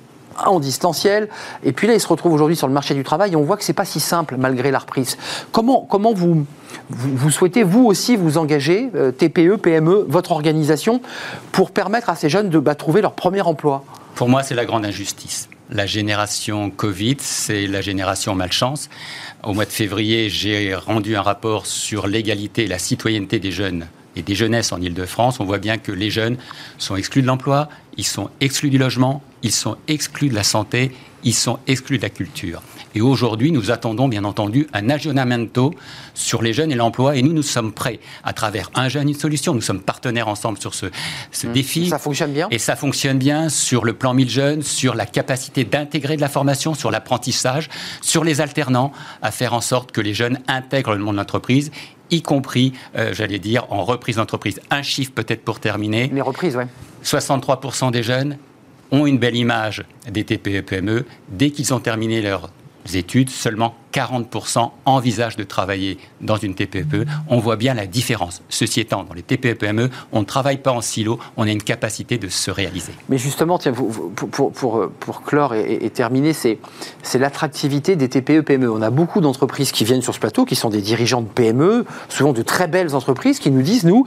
[0.44, 1.28] en distanciel.
[1.64, 3.56] Et puis là, ils se retrouvent aujourd'hui sur le marché du travail et on voit
[3.56, 5.16] que c'est pas si simple malgré la reprise.
[5.52, 6.44] Comment, comment vous,
[6.90, 11.00] vous, souhaitez, vous aussi, vous engager, euh, TPE, PME, votre organisation,
[11.52, 13.84] pour permettre à ces jeunes de bah, trouver leur premier emploi?
[14.14, 15.48] Pour moi, c'est la grande injustice.
[15.70, 18.88] La génération Covid, c'est la génération malchance.
[19.46, 23.86] Au mois de février, j'ai rendu un rapport sur l'égalité et la citoyenneté des jeunes
[24.16, 25.38] et des jeunesses en Ile-de-France.
[25.38, 26.36] On voit bien que les jeunes
[26.78, 30.90] sont exclus de l'emploi, ils sont exclus du logement, ils sont exclus de la santé,
[31.22, 32.60] ils sont exclus de la culture.
[32.94, 35.74] Et aujourd'hui, nous attendons bien entendu un aggiornamento
[36.14, 37.16] sur les jeunes et l'emploi.
[37.16, 39.54] Et nous, nous sommes prêts, à travers un jeune, une solution.
[39.54, 40.86] Nous sommes partenaires ensemble sur ce,
[41.30, 41.52] ce mmh.
[41.52, 41.88] défi.
[41.88, 45.64] Ça fonctionne bien Et ça fonctionne bien sur le plan 1000 jeunes, sur la capacité
[45.64, 47.68] d'intégrer de la formation, sur l'apprentissage,
[48.00, 51.70] sur les alternants, à faire en sorte que les jeunes intègrent le monde de l'entreprise
[52.10, 54.60] y compris, euh, j'allais dire, en reprise d'entreprise.
[54.70, 56.08] Un chiffre peut-être pour terminer.
[56.12, 56.64] Les reprises, oui.
[57.04, 58.38] 63% des jeunes
[58.90, 62.50] ont une belle image des TPE-PME dès qu'ils ont terminé leur
[62.94, 67.06] études, seulement 40% envisagent de travailler dans une TPE.
[67.28, 68.42] On voit bien la différence.
[68.50, 72.18] Ceci étant, dans les TPE-PME, on ne travaille pas en silo, on a une capacité
[72.18, 72.92] de se réaliser.
[73.08, 76.58] Mais justement, tiens, pour, pour, pour, clore et, terminer, c'est
[77.18, 78.70] l'attractivité des TPE-PME.
[78.70, 81.86] On a beaucoup d'entreprises qui viennent sur ce plateau, qui sont des dirigeants de PME,
[82.10, 84.04] souvent de très belles entreprises, qui nous disent, nous,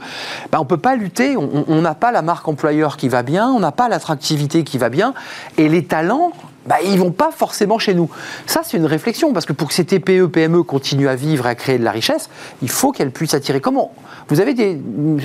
[0.52, 3.48] bah, on ne peut pas lutter, on n'a pas la marque employeur qui va bien,
[3.48, 5.14] on n'a pas l'attractivité qui va bien,
[5.58, 6.32] et les talents,
[6.66, 8.10] bah, ils vont pas forcément chez nous.
[8.46, 11.50] Ça, c'est une réflexion, parce que pour que ces TPE, PME continuent à vivre et
[11.50, 12.28] à créer de la richesse,
[12.62, 13.60] il faut qu'elles puissent attirer.
[13.60, 13.94] Comment
[14.28, 14.78] Vous avez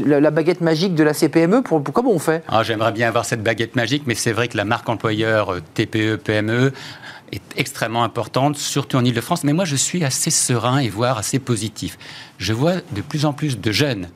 [0.05, 2.43] la, baguette magique de la CPME pour, Comment on fait?
[2.47, 5.61] Ah, J'aimerais bien avoir cette baguette magique, mais c'est vrai que la marque employeur euh,
[5.73, 6.71] TPE, PME
[7.31, 9.43] est extrêmement importante, surtout en Ile-de-France.
[9.43, 11.97] Mais moi, je suis assez serein et voire assez positif.
[12.37, 14.07] Je vois de plus en plus de jeunes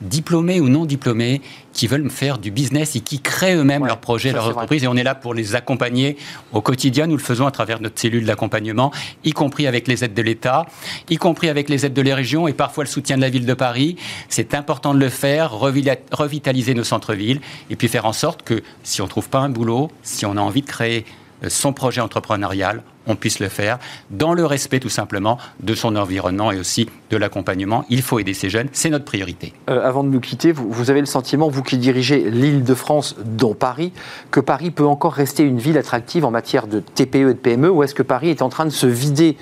[0.00, 1.40] diplômés ou non diplômés,
[1.72, 4.84] qui veulent faire du business et qui créent eux-mêmes leur projet, leur entreprise.
[4.84, 6.16] Et on est là pour les accompagner
[6.52, 7.06] au quotidien.
[7.06, 8.92] Nous le faisons à travers notre cellule d'accompagnement,
[9.24, 10.66] y compris avec les aides de l'État,
[11.08, 13.46] y compris avec les aides de les régions et parfois le soutien de la ville
[13.46, 13.96] de Paris.
[14.28, 17.40] C'est important de le faire, revitaliser nos centres-villes
[17.70, 20.36] et puis faire en sorte que si on ne trouve pas un boulot, si on
[20.36, 21.04] a envie de créer
[21.46, 23.78] son projet entrepreneurial, on puisse le faire
[24.10, 27.84] dans le respect tout simplement de son environnement et aussi de l'accompagnement.
[27.88, 29.54] Il faut aider ces jeunes, c'est notre priorité.
[29.70, 33.16] Euh, avant de nous quitter, vous, avez le sentiment, vous qui dirigez l'île de France,
[33.24, 33.92] dont Paris,
[34.30, 37.70] que Paris peut encore rester une ville attractive en matière de TPE et de PME,
[37.70, 39.36] ou est-ce que Paris est en train de se vider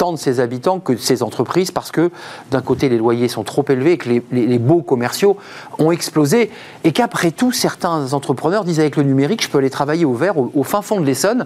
[0.00, 2.10] tant de ses habitants que de ses entreprises parce que
[2.50, 5.36] d'un côté les loyers sont trop élevés et que les, beaux commerciaux
[5.78, 6.50] ont explosé
[6.84, 10.38] et qu'après tout certains entrepreneurs disent avec le numérique je peux aller travailler au vert
[10.38, 11.44] au, fin fond de l'Essonne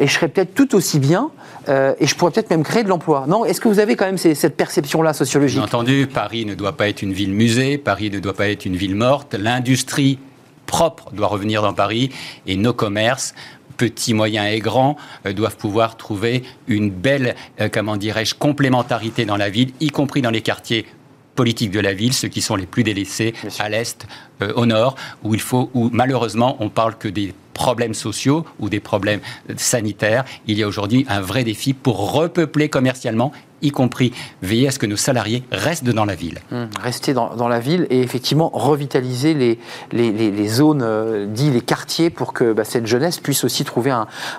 [0.00, 1.30] et je serais peut-être tout aussi bien
[1.68, 3.26] euh, et je pourrais peut-être même créer de l'emploi.
[3.28, 5.58] Non Est-ce que vous avez quand même cette perception-là sociologique?
[5.58, 8.64] Bien entendu, Paris ne doit pas être une ville musée, Paris ne doit pas être
[8.64, 10.18] une ville morte, l'industrie
[10.66, 12.10] propre doit revenir dans Paris
[12.48, 13.34] et nos commerces
[13.76, 14.96] petits, moyens et grands,
[15.26, 20.22] euh, doivent pouvoir trouver une belle, euh, comment dirais-je, complémentarité dans la ville, y compris
[20.22, 20.86] dans les quartiers
[21.34, 24.06] politiques de la ville, ceux qui sont les plus délaissés, à l'est,
[24.40, 24.94] euh, au nord,
[25.24, 29.20] où il faut, où malheureusement on parle que des problèmes sociaux ou des problèmes
[29.56, 30.24] sanitaires.
[30.46, 33.32] Il y a aujourd'hui un vrai défi pour repeupler commercialement
[33.64, 34.12] y compris
[34.42, 36.40] veiller à ce que nos salariés restent dans la ville.
[36.52, 39.58] Hum, rester dans, la ville et effectivement revitaliser les,
[39.92, 43.90] les, zones, euh, dit les quartiers, pour que bah, cette jeunesse puisse aussi trouver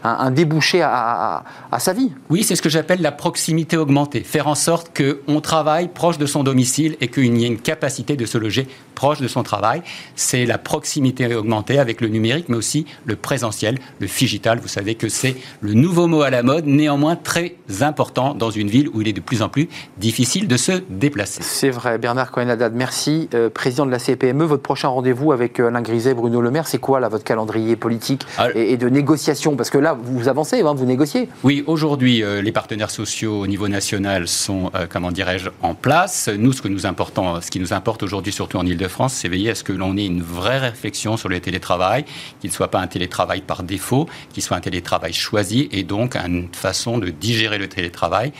[0.03, 1.43] un, débouché à,
[1.79, 2.11] sa vie.
[2.29, 4.21] Oui, c'est ce que j'appelle la proximité augmentée.
[4.21, 8.15] Faire en sorte qu'on travaille proche de son domicile et qu'il y ait une capacité
[8.15, 9.81] de se loger proche de son travail.
[10.15, 14.59] C'est la proximité augmentée avec le numérique, mais aussi le présentiel, le digital.
[14.59, 18.69] Vous savez que c'est le nouveau mot à la mode, néanmoins très important dans une
[18.69, 21.41] ville où il est de plus en plus difficile de se déplacer.
[21.41, 21.97] C'est vrai.
[21.97, 23.29] Bernard Cohen-Haddad, merci.
[23.33, 26.67] Euh, président de la CPME, votre prochain rendez-vous avec euh, Alain Griset, Bruno Le Maire,
[26.67, 30.61] c'est quoi là votre calendrier politique ah, et, de négociation Parce que là, vous avancez,
[30.61, 31.29] hein, vous négociez.
[31.43, 36.29] Oui, aujourd'hui, euh, les partenaires sociaux au niveau national sont, comment dirais-je, en place.
[36.37, 39.51] Nous, ce, que nous important, ce qui nous importe aujourd'hui, surtout en Ile-de-France, c'est veiller
[39.51, 42.05] à ce que l'on ait une vraie réflexion sur le télétravail,
[42.41, 46.15] qu'il ne soit pas un télétravail par défaut, qu'il soit un télétravail choisi et donc
[46.15, 48.33] une façon de digérer le télétravail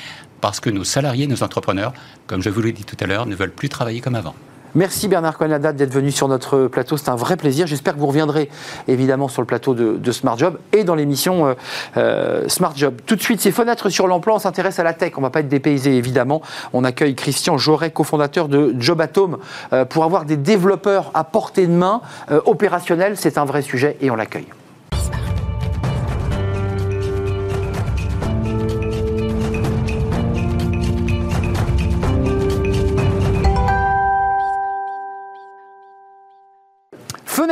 [0.46, 1.92] parce que nos salariés, nos entrepreneurs,
[2.28, 4.36] comme je vous l'ai dit tout à l'heure, ne veulent plus travailler comme avant.
[4.76, 6.98] Merci Bernard Cohen d'être venu sur notre plateau.
[6.98, 7.66] C'est un vrai plaisir.
[7.66, 8.52] J'espère que vous reviendrez
[8.88, 11.54] évidemment sur le plateau de, Smart Job et dans l'émission euh,
[11.98, 12.94] euh, Smart Job.
[13.08, 15.14] Tout de suite, ces fenêtres sur l'emploi, on s'intéresse à la tech.
[15.18, 16.44] On ne va pas être dépaysé évidemment.
[16.74, 19.40] On accueille Christian Joret, cofondateur de Jobatome,
[19.74, 22.02] euh, pour avoir des développeurs à portée de main
[22.46, 23.18] opérationnels.
[23.18, 24.46] C'est un vrai sujet et on l'accueille.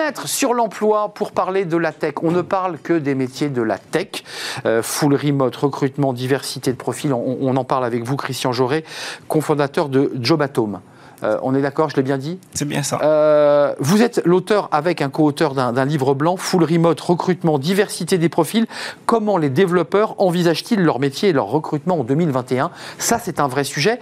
[0.03, 2.15] Fenêtre sur l'emploi pour parler de la tech.
[2.23, 4.25] On ne parle que des métiers de la tech.
[4.65, 7.13] Euh, full remote, recrutement, diversité de profils.
[7.13, 8.83] On, en parle avec vous, Christian Jauré,
[9.29, 10.81] cofondateur de Jobatome.
[11.23, 12.37] Euh, on est d'accord, je l'ai bien dit?
[12.53, 12.99] C'est bien ça.
[13.01, 18.27] Euh, vous êtes l'auteur avec un co-auteur d'un livre blanc, Full Remote, recrutement, diversité des
[18.27, 18.65] profils.
[19.05, 23.63] Comment les développeurs envisagent-ils leur métier et leur recrutement en 2021 Ça, c'est un vrai
[23.63, 24.01] sujet.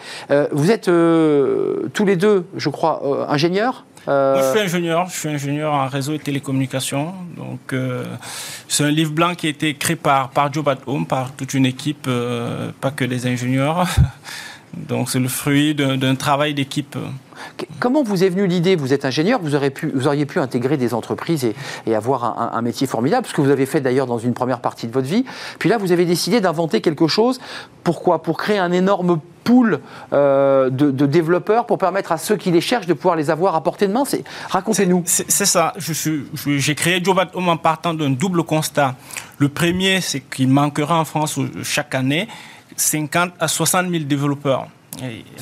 [0.52, 0.90] vous êtes
[1.94, 3.86] tous les deux, je crois, ingénieurs?
[4.08, 7.14] Je suis ingénieur, je suis ingénieur en réseau et télécommunications.
[7.36, 8.06] Donc, euh,
[8.68, 11.66] c'est un livre blanc qui a été créé par, par Joe Home, par toute une
[11.66, 13.88] équipe, euh, pas que des ingénieurs.
[14.74, 16.98] Donc, c'est le fruit d'un travail d'équipe.
[17.80, 18.76] Comment vous est venue l'idée?
[18.76, 21.52] Vous êtes ingénieur, vous, auriez pu, vous auriez pu intégrer des entreprises
[21.86, 24.60] et, avoir un, un, métier formidable, ce que vous avez fait d'ailleurs dans une première
[24.60, 25.26] partie de votre vie.
[25.60, 27.40] Puis là, vous avez décidé d'inventer quelque chose.
[27.84, 28.22] Pourquoi?
[28.22, 29.80] Pour créer un énorme pool
[30.12, 33.88] de, développeurs pour permettre à ceux qui les cherchent de pouvoir les avoir à portée
[33.88, 34.04] de main
[34.50, 35.04] Racontez-nous.
[35.06, 35.74] C'est ça.
[35.78, 38.96] J'ai créé Jobat Home en partant d'un double constat.
[39.38, 42.28] Le premier, c'est qu'il manquera en France chaque année
[42.82, 44.68] 50 à 60 000 développeurs.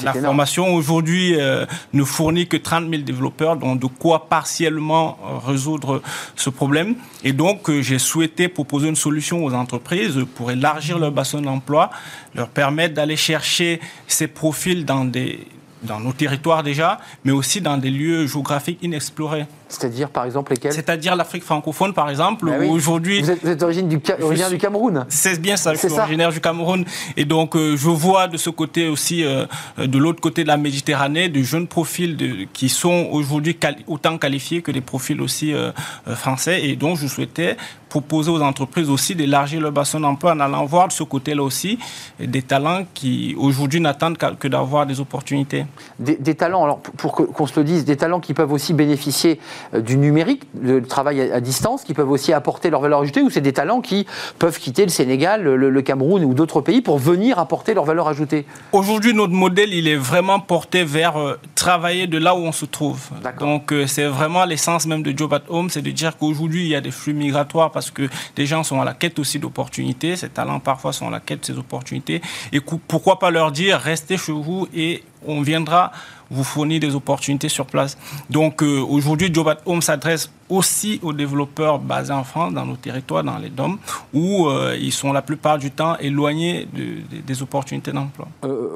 [0.04, 5.38] la formation aujourd'hui euh, ne fournit que 30 000 développeurs, donc de quoi partiellement euh,
[5.48, 6.02] résoudre
[6.36, 6.96] ce problème.
[7.24, 11.90] Et donc, euh, j'ai souhaité proposer une solution aux entreprises pour élargir leur bassin d'emploi,
[12.36, 15.48] leur permettre d'aller chercher ces profils dans des
[15.82, 19.46] dans nos territoires déjà, mais aussi dans des lieux géographiques inexplorés.
[19.70, 23.22] C'est-à-dire, par exemple, lesquels C'est-à-dire l'Afrique francophone, par exemple, bah aujourd'hui...
[23.22, 26.84] Vous êtes, originaire du, du Cameroun C'est bien ça, je suis originaire du Cameroun.
[27.16, 29.46] Et donc, euh, je vois de ce côté aussi, euh,
[29.78, 34.64] de l'autre côté de la Méditerranée, de jeunes profils de, qui sont aujourd'hui autant qualifiés
[34.64, 35.72] que des profils aussi euh,
[36.16, 36.66] français.
[36.66, 37.56] Et donc, je souhaitais
[37.90, 41.80] proposer aux entreprises aussi d'élargir leur bassin d'emploi en allant voir de ce côté-là aussi
[42.20, 45.66] des talents qui, aujourd'hui, n'attendent que d'avoir des opportunités.
[45.98, 49.20] Des, des, talents, alors pour qu'on se le dise, des talents qui peuvent aussi bénéficier
[49.30, 49.40] euh,
[49.74, 53.42] du numérique, du travail à, distance, qui peuvent aussi apporter leur valeur ajoutée, ou c'est
[53.42, 54.06] des talents qui
[54.38, 58.46] peuvent quitter le Sénégal, le, Cameroun ou d'autres pays pour venir apporter leur valeur ajoutée
[58.74, 62.66] Aujourd'hui, notre modèle, il est vraiment porté vers euh, travailler de là où on se
[62.66, 63.10] trouve.
[63.40, 66.70] Donc, euh, c'est vraiment l'essence même de Job at Home, c'est de dire qu'aujourd'hui, il
[66.70, 70.16] y a des flux migratoires parce que des gens sont à la quête aussi d'opportunités,
[70.16, 72.22] ces talents parfois sont à la quête de ces opportunités.
[72.52, 75.92] Et pourquoi pas leur dire, restez chez vous et on viendra
[76.30, 77.98] vous fournir des opportunités sur place.
[78.30, 83.24] Donc euh, aujourd'hui, Job Home s'adresse aussi aux développeurs basés en France, dans nos territoires,
[83.24, 83.78] dans les DOM,
[84.14, 88.28] où euh, ils sont la plupart du temps éloignés des opportunités d'emploi.
[88.44, 88.70] Euh,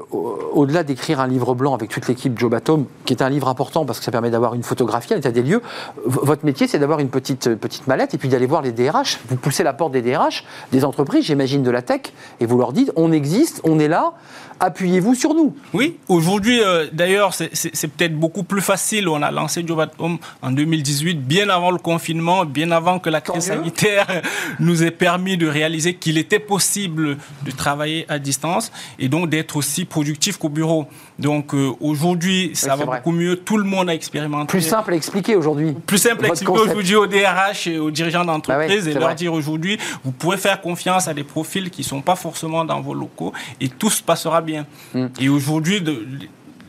[0.53, 3.85] au-delà d'écrire un livre blanc avec toute l'équipe Job Home, qui est un livre important
[3.85, 5.61] parce que ça permet d'avoir une photographie à l'état des lieux,
[6.05, 9.19] votre métier, c'est d'avoir une petite, petite mallette et puis d'aller voir les DRH.
[9.27, 12.01] Vous poussez la porte des DRH, des entreprises, j'imagine de la tech,
[12.39, 14.13] et vous leur dites, on existe, on est là,
[14.59, 15.55] appuyez-vous sur nous.
[15.73, 16.61] Oui, aujourd'hui,
[16.91, 19.09] d'ailleurs, c'est peut-être beaucoup plus facile.
[19.09, 19.63] On a lancé
[19.99, 24.07] Home en 2018, bien avant le confinement, bien avant que la crise sanitaire
[24.59, 29.55] nous ait permis de réaliser qu'il était possible de travailler à distance et donc d'être
[29.57, 30.87] aussi productif qu'au bureau.
[31.19, 33.37] Donc euh, aujourd'hui, ça va beaucoup mieux.
[33.37, 34.47] Tout le monde a expérimenté.
[34.47, 35.75] Plus simple à expliquer aujourd'hui.
[35.85, 39.33] Plus simple à expliquer aujourd'hui aux DRH et aux dirigeants d'entreprise bah et leur dire
[39.33, 42.93] aujourd'hui, vous pouvez faire confiance à des profils qui ne sont pas forcément dans vos
[42.93, 44.65] locaux et tout se passera bien.
[44.93, 45.07] Hmm.
[45.19, 45.81] Et aujourd'hui,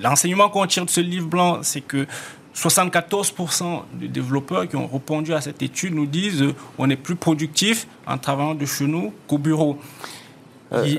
[0.00, 2.06] L'enseignement qu'on tire de ce livre blanc, c'est que
[2.54, 6.44] 74% des développeurs qui ont répondu à cette étude nous disent
[6.76, 9.78] qu'on est plus productif en travaillant de chez nous qu'au bureau.
[10.72, 10.98] Euh,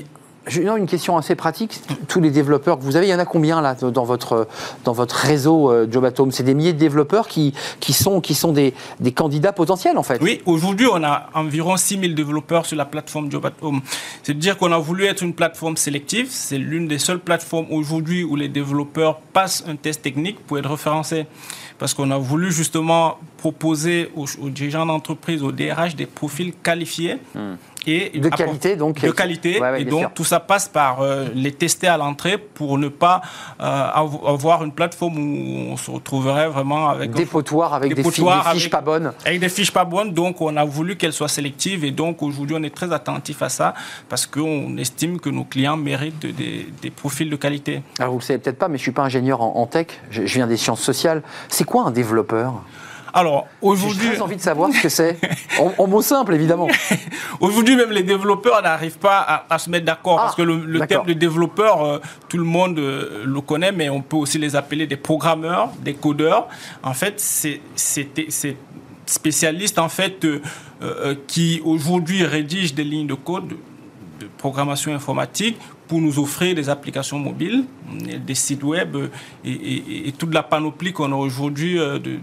[0.54, 1.80] une question assez pratique.
[2.08, 4.46] Tous les développeurs que vous avez, il y en a combien là dans votre,
[4.84, 8.52] dans votre réseau euh, Jobatome C'est des milliers de développeurs qui, qui sont, qui sont
[8.52, 12.84] des, des candidats potentiels en fait Oui, aujourd'hui on a environ 6000 développeurs sur la
[12.84, 13.80] plateforme Jobatome.
[14.22, 16.28] C'est-à-dire qu'on a voulu être une plateforme sélective.
[16.30, 20.70] C'est l'une des seules plateformes aujourd'hui où les développeurs passent un test technique pour être
[20.70, 21.26] référencés
[21.78, 27.16] parce qu'on a voulu justement proposer aux, dirigeants d'entreprise, aux DRH, des profils qualifiés.
[27.86, 29.60] De qualité donc de qualité.
[29.78, 33.22] Et donc tout ça passe par euh, les tester à l'entrée pour ne pas
[33.60, 33.90] euh,
[34.26, 38.80] avoir une plateforme où on se retrouverait vraiment avec des potoirs avec des, fiches pas
[38.80, 39.12] bonnes.
[39.24, 40.12] avec des fiches pas bonnes.
[40.12, 43.48] Donc on a voulu qu'elles soient sélectives et donc aujourd'hui on est très attentif à
[43.48, 43.74] ça
[44.08, 47.82] parce qu'on estime que nos clients méritent des, profils de qualité.
[47.98, 49.88] Alors vous le savez peut-être pas mais je suis pas ingénieur en, en tech.
[50.10, 51.22] Je viens des sciences sociales.
[51.48, 52.62] C'est quoi un développeur?
[53.16, 54.10] Alors, aujourd'hui.
[54.14, 55.18] J'ai envie de savoir ce que c'est.
[55.78, 56.68] en, mots simples, évidemment.
[57.40, 60.16] aujourd'hui, même les développeurs n'arrivent pas à, se mettre d'accord.
[60.16, 61.98] parce que le, ah, terme de développeur, euh,
[62.28, 65.94] tout le monde euh, le connaît, mais on peut aussi les appeler des programmeurs, des
[65.94, 66.48] codeurs.
[66.82, 67.62] En fait, c'est
[69.06, 70.26] spécialistes en fait,
[70.82, 75.56] euh, qui aujourd'hui rédigent des lignes de code de programmation informatique
[75.88, 77.64] pour nous offrir des applications mobiles,
[78.26, 78.96] des sites web
[79.44, 82.18] et, toute la panoplie qu'on a aujourd'hui euh, de,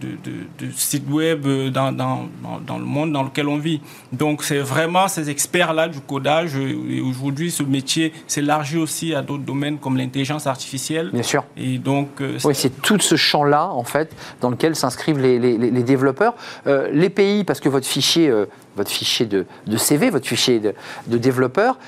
[0.00, 2.28] de, sites web dans, dans,
[2.66, 3.80] dans, le monde dans lequel on vit.
[4.12, 9.42] Donc c'est vraiment ces experts-là du codage et aujourd'hui ce métier s'élargit aussi à d'autres
[9.44, 11.10] domaines comme l'intelligence artificielle.
[11.12, 11.44] Bien sûr.
[11.56, 15.58] Et donc euh, oui, c'est tout ce champ-là en fait dans lequel s'inscrivent les, les,
[15.58, 16.34] les, développeurs.
[16.66, 18.32] Euh, les pays, parce que votre fichier
[18.76, 19.46] votre fichier de,
[19.76, 20.74] CV, votre fichier de,
[21.06, 21.78] de développeur,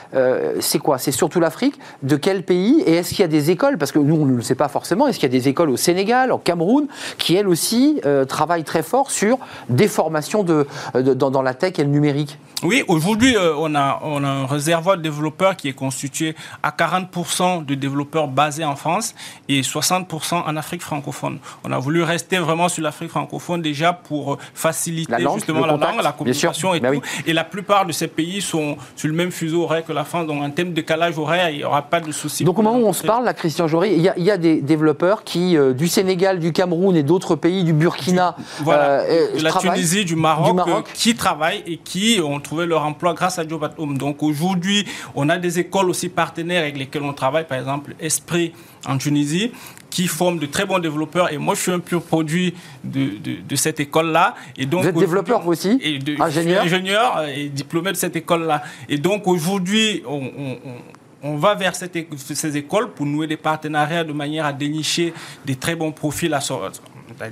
[0.61, 0.99] c'est quoi?
[0.99, 1.79] C'est surtout l'Afrique?
[2.03, 2.83] De quel pays?
[2.87, 3.79] Et est-ce qu'il y a des écoles?
[3.79, 5.07] Parce que nous, on ne le sait pas forcément.
[5.07, 6.87] Est-ce qu'il y a des écoles au Sénégal, au Cameroun,
[7.19, 11.85] qui elles aussi euh, travaillent très fort sur des formations de, dans, la tech et
[11.85, 12.39] le numérique?
[12.63, 16.71] Oui, aujourd'hui, euh, on, a, on a un réservoir de développeurs qui est constitué à
[16.71, 19.15] 40% de développeurs basés en France
[19.49, 21.39] et 60% en Afrique francophone.
[21.65, 26.13] On a voulu rester vraiment sur l'Afrique francophone déjà pour faciliter justement la langue, la
[26.13, 27.01] communication et bah tout.
[27.27, 30.27] Et la plupart de ces pays sont sur le même fuseau horaire que la France.
[30.27, 32.45] Donc, en termes de décalage horaire, il n'y aura pas de souci.
[32.45, 34.31] Donc au moment où on se parle, là, Christian Jory, il y, a, il y
[34.31, 39.01] a des développeurs qui, euh, du Sénégal, du Cameroun et d'autres pays, du Burkina, Voilà,
[39.01, 39.53] euh, de la.
[39.53, 40.87] Tunisie, du Maroc, Du Maroc.
[40.89, 43.97] euh, qui travaillent et qui ont trouvé leur emploi grâce à Job at Home.
[43.99, 48.53] Donc aujourd'hui, on a des écoles aussi partenaires avec lesquelles on travaille, par exemple Esprit
[48.87, 49.51] en Tunisie,
[49.97, 51.33] qui forment de très bons développeurs.
[51.33, 52.53] Et moi, je suis un pur produit
[52.85, 54.35] de, de, de cette école-là.
[54.59, 57.93] Et donc Vous êtes développeur, vous aussi et de, Ingénieur Je suis ingénieur et diplômé
[57.93, 58.63] de cette école-là.
[58.91, 60.83] Et donc aujourd'hui, on, on- on-
[61.23, 65.15] on va vers cette ces écoles pour nouer des partenariats de manière à dénicher
[65.47, 66.41] des très bons profils à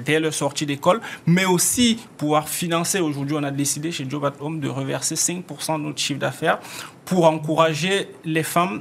[0.02, 2.98] dès leur sortie d'école, mais aussi pouvoir financer.
[3.00, 6.58] Aujourd'hui, on a décidé chez Job at Home de reverser 5% de notre chiffre d'affaires
[7.04, 8.80] pour encourager les femmes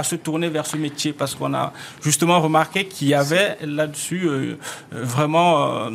[0.00, 1.72] à se tourner vers ce métier parce qu'on a
[2.02, 4.56] justement remarqué qu'il y avait là-dessus euh,
[4.92, 5.90] vraiment euh,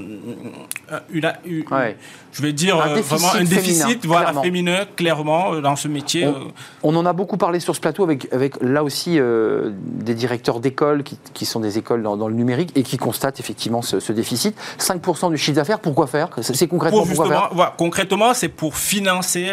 [1.12, 1.98] une, une- Ouais.
[2.32, 4.42] je vais dire Un euh, déficit vraiment un déficit féminin, voilà, clairement.
[4.44, 6.28] féminin clairement dans ce métier.
[6.28, 6.52] On,
[6.84, 10.60] on en a beaucoup parlé sur ce plateau avec, avec là aussi euh, des directeurs
[10.60, 14.00] d'écoles qui, qui sont des écoles dans, dans le numérique et qui constatent effectivement ce,
[14.00, 14.56] ce déficit.
[14.80, 16.30] 5% du chiffre d'affaires, pourquoi faire?
[16.42, 17.56] C'est concrètement Pour pourquoi justement, faire?
[17.56, 19.50] voilà, concrètement, c'est pour financer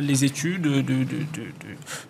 [0.00, 1.52] les études de, de- de- de-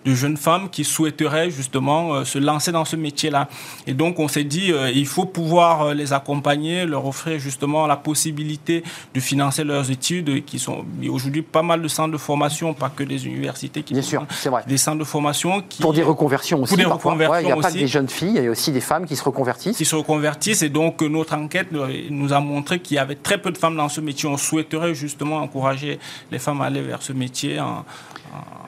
[0.04, 3.48] de jeunes femmes qui souhaiteraient justement euh, se lancer dans ce métier-là.
[3.86, 7.86] Et donc, on s'est dit, euh, il faut pouvoir euh, les accompagner, leur offrir justement
[7.86, 8.82] la possibilité
[9.14, 13.04] de financer leurs études, qui sont aujourd'hui pas mal de centres de formation, pas que
[13.04, 14.62] des universités, qui Bien sûr, c'est vrai.
[14.66, 16.76] des centres de formation qui Pour des reconversions aussi.
[16.76, 17.12] des parfois.
[17.12, 17.78] reconversions Ouais, Il n'y a pas que aussi.
[17.78, 19.76] des jeunes filles, il y a aussi des femmes qui se reconvertissent.
[19.76, 20.62] qui se reconvertissent.
[20.62, 21.68] Et donc, notre enquête
[22.10, 24.28] nous a montré qu'il y avait très peu de femmes dans ce métier.
[24.28, 25.98] On souhaiterait justement encourager
[26.30, 27.58] les femmes à aller vers ce métier.
[27.60, 27.84] en-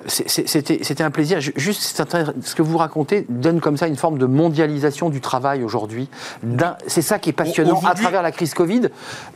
[0.07, 1.41] C'était un plaisir.
[1.41, 1.83] Ju- Juste,
[2.43, 6.09] ce que vous racontez donne comme ça une forme de mondialisation du travail aujourd'hui.
[6.87, 7.81] C'est ça qui est passionnant.
[7.85, 8.83] À travers la crise Covid,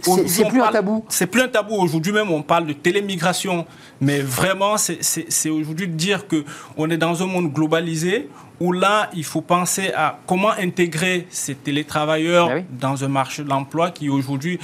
[0.03, 1.05] c'est plus un tabou.
[1.09, 1.75] C'est plus un tabou.
[1.75, 3.67] Aujourd'hui même, on parle de télémigration.
[4.01, 8.29] Mais vraiment, c'est- aujourd'hui de dire qu'on est dans un monde globalisé
[8.61, 12.65] où là, il faut penser à comment intégrer ces télétravailleurs Ah oui.
[12.81, 14.59] dans un marché de l'emploi qui aujourd'hui,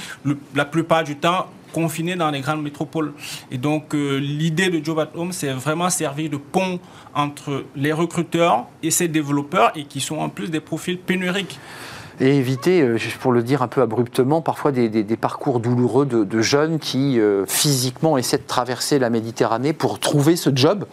[0.53, 3.11] la plupart du temps, confinés dans les grandes métropoles.
[3.51, 6.79] Et donc, euh, l'idée de Job at Home, c'est vraiment servir de pont
[7.13, 11.59] entre les recruteurs et ces développeurs et qui sont en plus des profils pénuriques.
[12.21, 16.05] Et éviter, euh, pour le dire un peu abruptement, parfois des, des- des parcours douloureux
[16.05, 20.85] de, de jeunes qui euh, physiquement essaient de traverser la Méditerranée pour trouver ce job,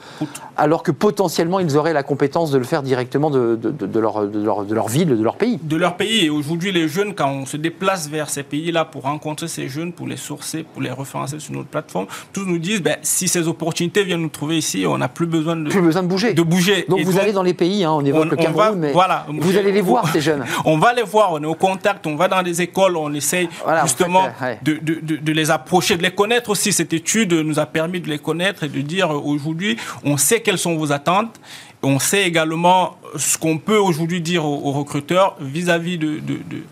[0.56, 3.98] alors que potentiellement ils auraient la compétence de le faire directement de, de- de- de
[4.00, 5.58] leur, ville, de leur pays.
[5.62, 6.26] de leur pays.
[6.26, 9.92] Et aujourd'hui, les jeunes, quand on se déplace vers ces pays-là pour rencontrer ces jeunes,
[9.92, 13.46] pour les sourcer, pour les référencer sur notre plateforme, tous nous disent, ben, si ces
[13.48, 16.34] opportunités viennent nous trouver ici, on n'a plus besoin de, Plus besoin de bouger.
[16.34, 16.84] de bouger.
[16.88, 18.72] Donc Et vous allez dans les pays, hein, on évoque on- le on Cameroun, va-
[18.72, 19.26] mais voilà.
[19.28, 20.44] vous allez les voir ces jeunes.
[20.64, 23.48] On va les voir, on est au contact, on va dans des écoles, on essaye
[23.64, 24.58] Voilà, en justement fait, ouais.
[24.62, 26.72] de, de- de- de les approcher, de les connaître aussi.
[26.72, 30.40] Cette étude nous a permis de les connaître et de dire euh, aujourd'hui, on sait
[30.40, 31.38] quelles sont vos attentes.
[31.84, 36.18] On sait également ce qu'on peut aujourd'hui dire aux, aux recruteurs vis-à-vis de, de-
[36.50, 36.62] de-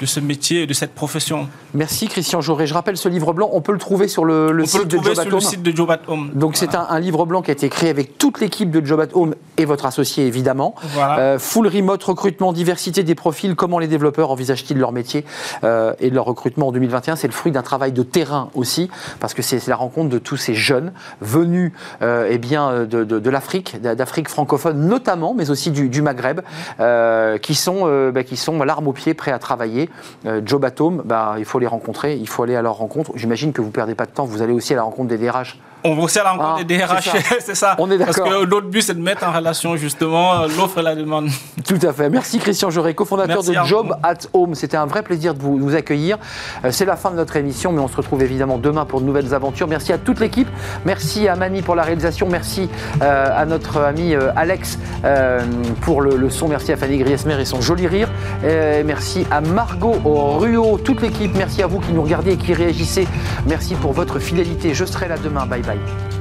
[0.00, 1.46] de ce métier, de cette profession.
[1.74, 2.66] Merci Christian Jauré.
[2.66, 4.78] Je rappelle ce livre blanc, on peut le trouver sur le, le on peut site
[4.80, 6.30] le de trouver sur le site de Job at Home.
[6.32, 8.98] Donc c'est un, un livre blanc qui a été créé avec toute l'équipe de Job
[9.00, 10.74] at Home et votre associé évidemment.
[10.94, 11.18] Voilà.
[11.18, 15.26] Euh, full remote, recrutement, diversité des profils, comment les développeurs envisagent-ils leur métier
[15.64, 18.88] euh, et leur recrutement en 2021 C'est le fruit d'un travail de terrain aussi,
[19.20, 23.78] parce que c'est la rencontre de tous ces jeunes venus euh, eh bien, de l'Afrique,
[23.82, 26.40] d'Afrique francophone notamment, mais aussi du, du Maghreb,
[26.80, 29.90] euh, qui sont, euh, bah, qui sont l'arme au pied, prêts à travailler.
[30.26, 33.12] Euh, Job at Home, bah, il faut les rencontrer, il faut aller à leur rencontre.
[33.16, 35.58] J'imagine que vous perdez pas de temps, vous allez aussi à la rencontre des DRH.
[35.84, 37.10] On va aussi à la rencontre Ah, des DRH,
[37.40, 37.74] c'est ça.
[37.78, 38.30] On est Parce d'accord.
[38.32, 41.28] que notre but, c'est de mettre en relation justement euh, l'offre et la demande.
[41.66, 42.10] Tout à fait.
[42.10, 43.94] Merci Christian Jauré, cofondateur de Job vous.
[44.02, 44.54] at Home.
[44.54, 46.18] C'était un vrai plaisir de vous, de vous accueillir.
[46.64, 49.06] Euh, C'est la fin de notre émission, mais on se retrouve évidemment demain pour de
[49.06, 49.68] nouvelles aventures.
[49.68, 50.48] Merci à toute l'équipe.
[50.84, 52.28] Merci à Mani pour la réalisation.
[52.28, 52.68] Merci
[53.02, 55.40] euh, à notre ami euh, Alex euh,
[55.80, 56.48] pour le, le son.
[56.48, 58.08] Merci à Fanny Griesmer et son joli rire.
[58.42, 61.34] Merci à Margot Ruot, toute l'équipe.
[61.36, 63.06] Merci à vous qui nous regardez et qui réagissez.
[63.46, 64.74] Merci pour votre fidélité.
[64.74, 65.46] Je serai là demain.
[65.46, 66.19] Bye bye.